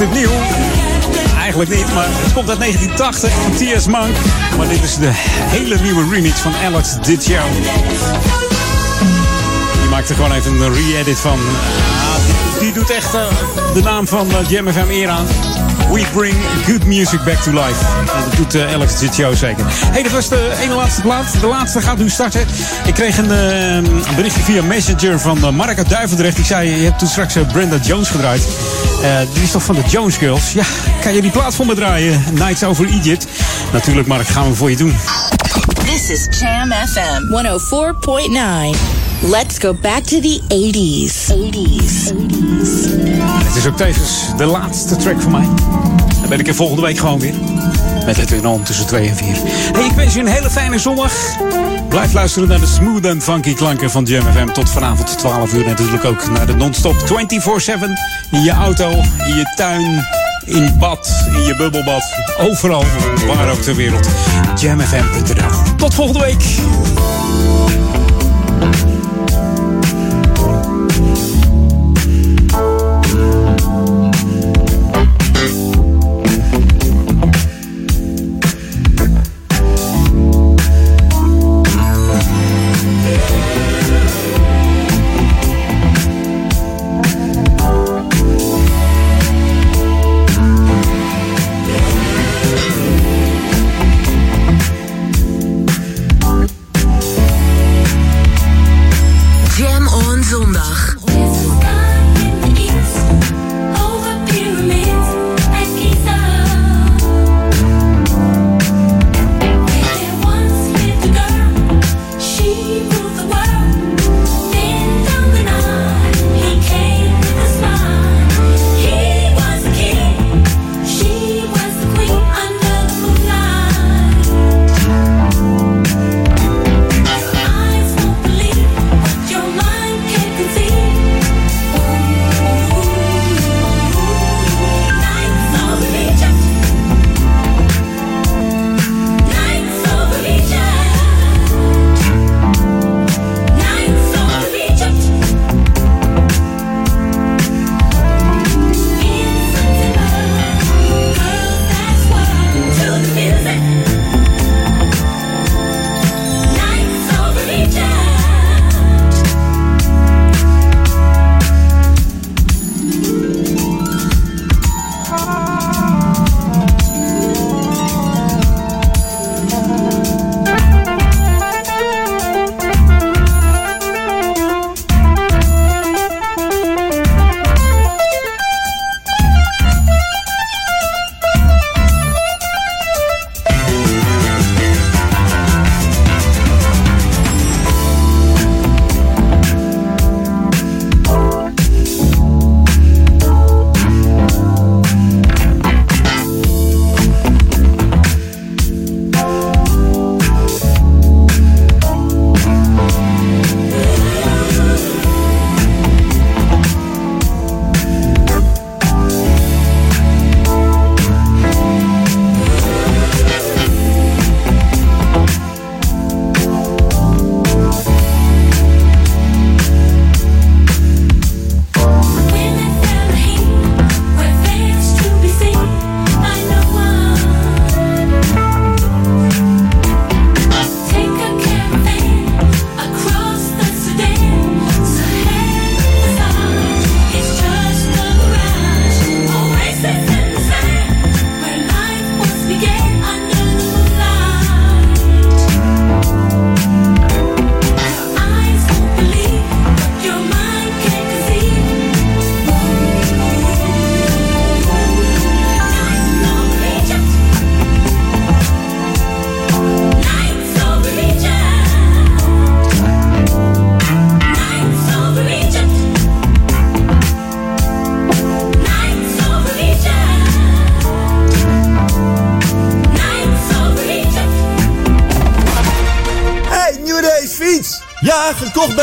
[0.00, 0.30] is dit nieuw?
[1.38, 3.86] Eigenlijk niet, maar het komt uit 1980 van T.S.
[3.86, 4.16] Monk.
[4.56, 7.42] Maar dit is de hele nieuwe remix van Alex Ditjo.
[9.80, 11.38] Die maakt er gewoon even een re-edit van.
[11.38, 13.20] Ah, die, doet echt eh,
[13.74, 15.26] de naam van uh, Jam FM eer aan.
[15.92, 16.34] We bring
[16.66, 17.84] good music back to life.
[18.06, 19.64] Dat doet uh, Alex Ditjo zeker.
[19.68, 21.40] hey, dat was de ene laatste plaat.
[21.40, 22.46] De laatste gaat nu starten.
[22.86, 26.36] Ik kreeg een, een berichtje via Messenger van uh, Mark Duivendrecht.
[26.36, 28.42] Die zei, je hebt toen straks Brenda Jones gedraaid.
[29.32, 30.52] Die is toch van de Jones Girls?
[30.52, 30.64] Ja,
[31.00, 32.24] kan je die plaat voor me draaien?
[32.32, 33.26] Nights Over Egypt.
[33.72, 34.96] Natuurlijk Mark, gaan we voor je doen.
[35.84, 37.22] This is Jam FM
[38.72, 38.78] 104.9.
[39.20, 41.32] Let's go back to the 80s.
[41.32, 42.12] 80s.
[42.12, 42.96] 80s.
[43.44, 45.48] Het is ook tevens de laatste track voor mij.
[46.20, 47.34] Dan ben ik er volgende week gewoon weer.
[48.04, 49.26] Met het weer om tussen 2 en 4.
[49.72, 51.12] Hey, ik wens je een hele fijne zondag.
[51.96, 54.46] Blijf luisteren naar de smooth en funky klanken van Jam FM.
[54.46, 56.98] Tot vanavond 12 uur natuurlijk ook naar de non-stop 24-7.
[58.30, 58.90] In je auto,
[59.26, 60.06] in je tuin,
[60.44, 62.04] in bad, in je bubbelbad.
[62.38, 62.84] Overal,
[63.26, 64.08] waar ook ter wereld.
[64.60, 65.76] JamFM.nl.
[65.76, 66.44] Tot volgende week.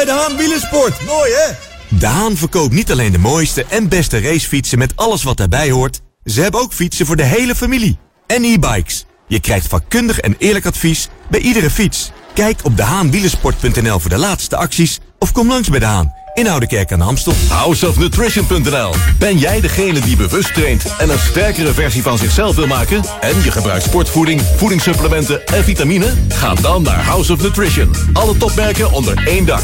[0.05, 1.05] Bij de Haan Wielersport.
[1.05, 1.53] Mooi hè?
[1.97, 6.01] De Haan verkoopt niet alleen de mooiste en beste racefietsen met alles wat daarbij hoort.
[6.25, 7.97] Ze hebben ook fietsen voor de hele familie.
[8.27, 9.05] En e-bikes.
[9.27, 12.11] Je krijgt vakkundig en eerlijk advies bij iedere fiets.
[12.33, 16.91] Kijk op dehaanwielersport.nl voor de laatste acties of kom langs bij De Haan in Oudekerk
[16.91, 17.33] aan de Amstel.
[17.49, 23.03] Houseofnutrition.nl Ben jij degene die bewust traint en een sterkere versie van zichzelf wil maken?
[23.19, 26.13] En je gebruikt sportvoeding, voedingssupplementen en vitamine?
[26.29, 27.95] Ga dan naar House of Nutrition.
[28.13, 29.63] Alle topmerken onder één dak.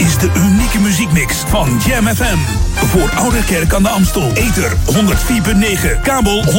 [0.00, 2.38] Is de unieke muziekmix van Jam FM.
[2.74, 4.32] Voor Ouderkerk aan de Amstel.
[4.34, 6.52] Ether 104.9, kabel 103.3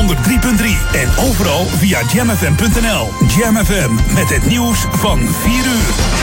[0.94, 3.10] en overal via jamfm.nl.
[3.38, 6.20] Jam FM met het nieuws van 4 uur.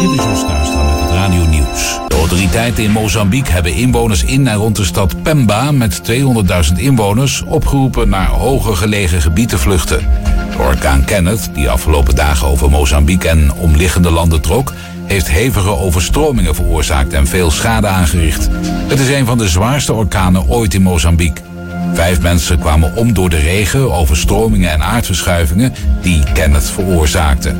[0.00, 1.98] Dit is Jos Kuistra met het Radio Nieuws.
[2.08, 7.42] De autoriteiten in Mozambique hebben inwoners in en rond de stad Pemba met 200.000 inwoners
[7.42, 10.08] opgeroepen naar hoger gelegen gebieden te vluchten.
[10.56, 14.72] De orkaan Kenneth, die afgelopen dagen over Mozambique en omliggende landen trok,
[15.04, 18.48] heeft hevige overstromingen veroorzaakt en veel schade aangericht.
[18.86, 21.42] Het is een van de zwaarste orkanen ooit in Mozambique.
[21.94, 27.56] Vijf mensen kwamen om door de regen, overstromingen en aardverschuivingen die Kenneth veroorzaakten.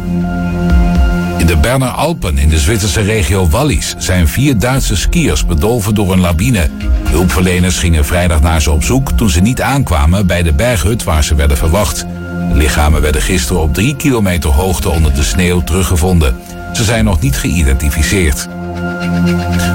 [1.42, 6.12] In de Berner Alpen in de Zwitserse regio Wallis zijn vier Duitse skiers bedolven door
[6.12, 6.70] een lawine.
[7.08, 11.24] Hulpverleners gingen vrijdag naar ze op zoek toen ze niet aankwamen bij de berghut waar
[11.24, 12.06] ze werden verwacht.
[12.52, 16.36] Lichamen werden gisteren op drie kilometer hoogte onder de sneeuw teruggevonden.
[16.72, 18.48] Ze zijn nog niet geïdentificeerd.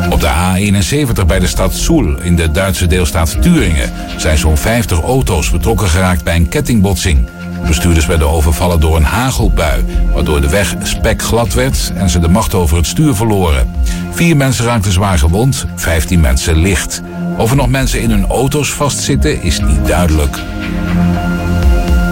[0.10, 5.02] Op de A71 bij de stad Soel in de Duitse deelstaat Turingen zijn zo'n 50
[5.02, 7.28] auto's betrokken geraakt bij een kettingbotsing.
[7.68, 12.54] Bestuurders werden overvallen door een hagelbui, waardoor de weg spekglad werd en ze de macht
[12.54, 13.72] over het stuur verloren.
[14.12, 17.02] Vier mensen raakten zwaar gewond, 15 mensen licht.
[17.38, 20.40] Of er nog mensen in hun auto's vastzitten is niet duidelijk.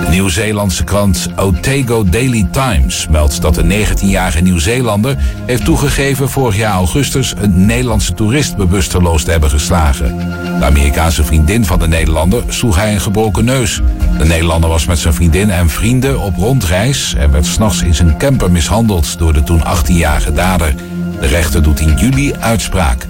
[0.09, 7.33] Nieuw-Zeelandse krant Otago Daily Times meldt dat de 19-jarige Nieuw-Zeelander heeft toegegeven vorig jaar augustus
[7.37, 10.17] een Nederlandse toerist bewusteloos te hebben geslagen.
[10.59, 13.81] De Amerikaanse vriendin van de Nederlander sloeg hij een gebroken neus.
[14.17, 18.17] De Nederlander was met zijn vriendin en vrienden op rondreis en werd s'nachts in zijn
[18.17, 20.75] camper mishandeld door de toen 18-jarige dader.
[21.19, 23.07] De rechter doet in juli uitspraak.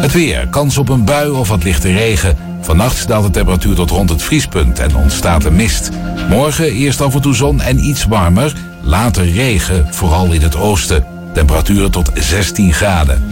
[0.00, 2.36] Het weer, kans op een bui of wat lichte regen.
[2.64, 5.90] Vannacht daalt de temperatuur tot rond het vriespunt en ontstaat er mist.
[6.28, 8.52] Morgen eerst af en toe zon en iets warmer.
[8.82, 11.06] Later regen, vooral in het oosten.
[11.32, 13.24] Temperaturen tot 16 graden.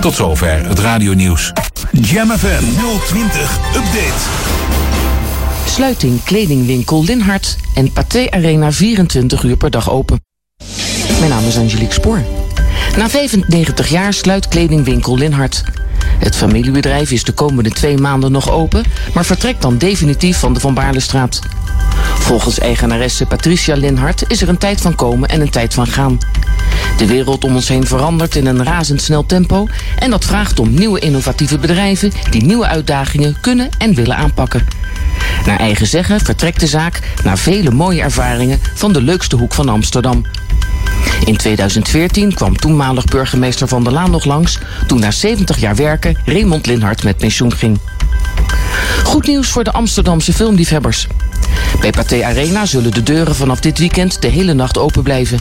[0.00, 1.52] Tot zover het radionieuws.
[1.92, 2.64] Jam FM
[3.06, 4.22] 020 Update.
[5.66, 10.20] Sluiting kledingwinkel Linhart en Pathé Arena 24 uur per dag open.
[11.18, 12.22] Mijn naam is Angelique Spoor.
[12.96, 15.64] Na 95 jaar sluit kledingwinkel Linhart.
[16.18, 18.84] Het familiebedrijf is de komende twee maanden nog open,
[19.14, 21.40] maar vertrekt dan definitief van de Van Baarlestraat.
[22.18, 26.18] Volgens eigenaresse Patricia Linhart is er een tijd van komen en een tijd van gaan.
[26.96, 29.66] De wereld om ons heen verandert in een razendsnel tempo
[29.98, 34.66] en dat vraagt om nieuwe innovatieve bedrijven die nieuwe uitdagingen kunnen en willen aanpakken.
[35.46, 39.68] Naar eigen zeggen vertrekt de zaak na vele mooie ervaringen van de leukste hoek van
[39.68, 40.24] Amsterdam.
[41.24, 44.58] In 2014 kwam toenmalig burgemeester Van der Laan nog langs...
[44.86, 47.78] toen na 70 jaar werken Raymond Linhart met pensioen ging.
[49.04, 51.06] Goed nieuws voor de Amsterdamse filmliefhebbers.
[51.80, 55.40] Bij Pathé Arena zullen de deuren vanaf dit weekend de hele nacht open blijven.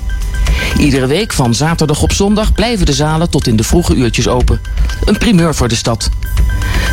[0.78, 4.62] Iedere week van zaterdag op zondag blijven de zalen tot in de vroege uurtjes open.
[5.06, 6.10] Een primeur voor de stad.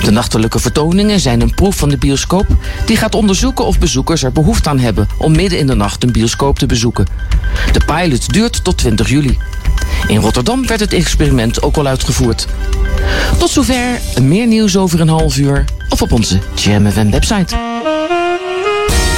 [0.02, 2.46] De nachtelijke vertoningen zijn een proef van de bioscoop...
[2.86, 5.08] die gaat onderzoeken of bezoekers er behoefte aan hebben...
[5.18, 7.06] om midden in de nacht een bioscoop te bezoeken.
[7.72, 9.38] De pilot duurt tot 20 juli.
[10.06, 12.46] In Rotterdam werd het experiment ook al uitgevoerd.
[13.38, 15.64] Tot zover, meer nieuws over een half uur...
[15.88, 17.56] of op onze JamFM website.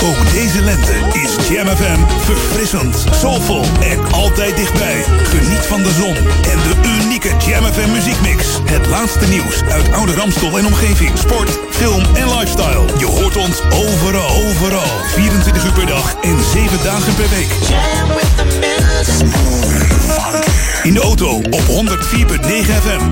[0.05, 5.05] Ook deze lente is Jam FM verfrissend, soulvol en altijd dichtbij.
[5.23, 6.17] Geniet van de zon
[6.51, 8.47] en de unieke Jam FM muziekmix.
[8.65, 11.19] Het laatste nieuws uit oude Ramstel en omgeving.
[11.19, 12.85] Sport, film en lifestyle.
[12.99, 14.91] Je hoort ons overal, overal.
[15.15, 17.51] 24 uur per dag en 7 dagen per week.
[20.83, 21.73] In de auto op 104.9
[22.83, 23.05] FM.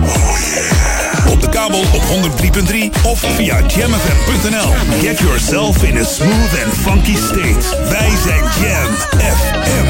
[1.29, 4.73] Op de kabel op 103.3 of via jamfm.nl.
[5.01, 7.89] Get yourself in a smooth and funky state.
[7.89, 9.89] Wij zijn Jam FM.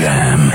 [0.00, 0.47] Jam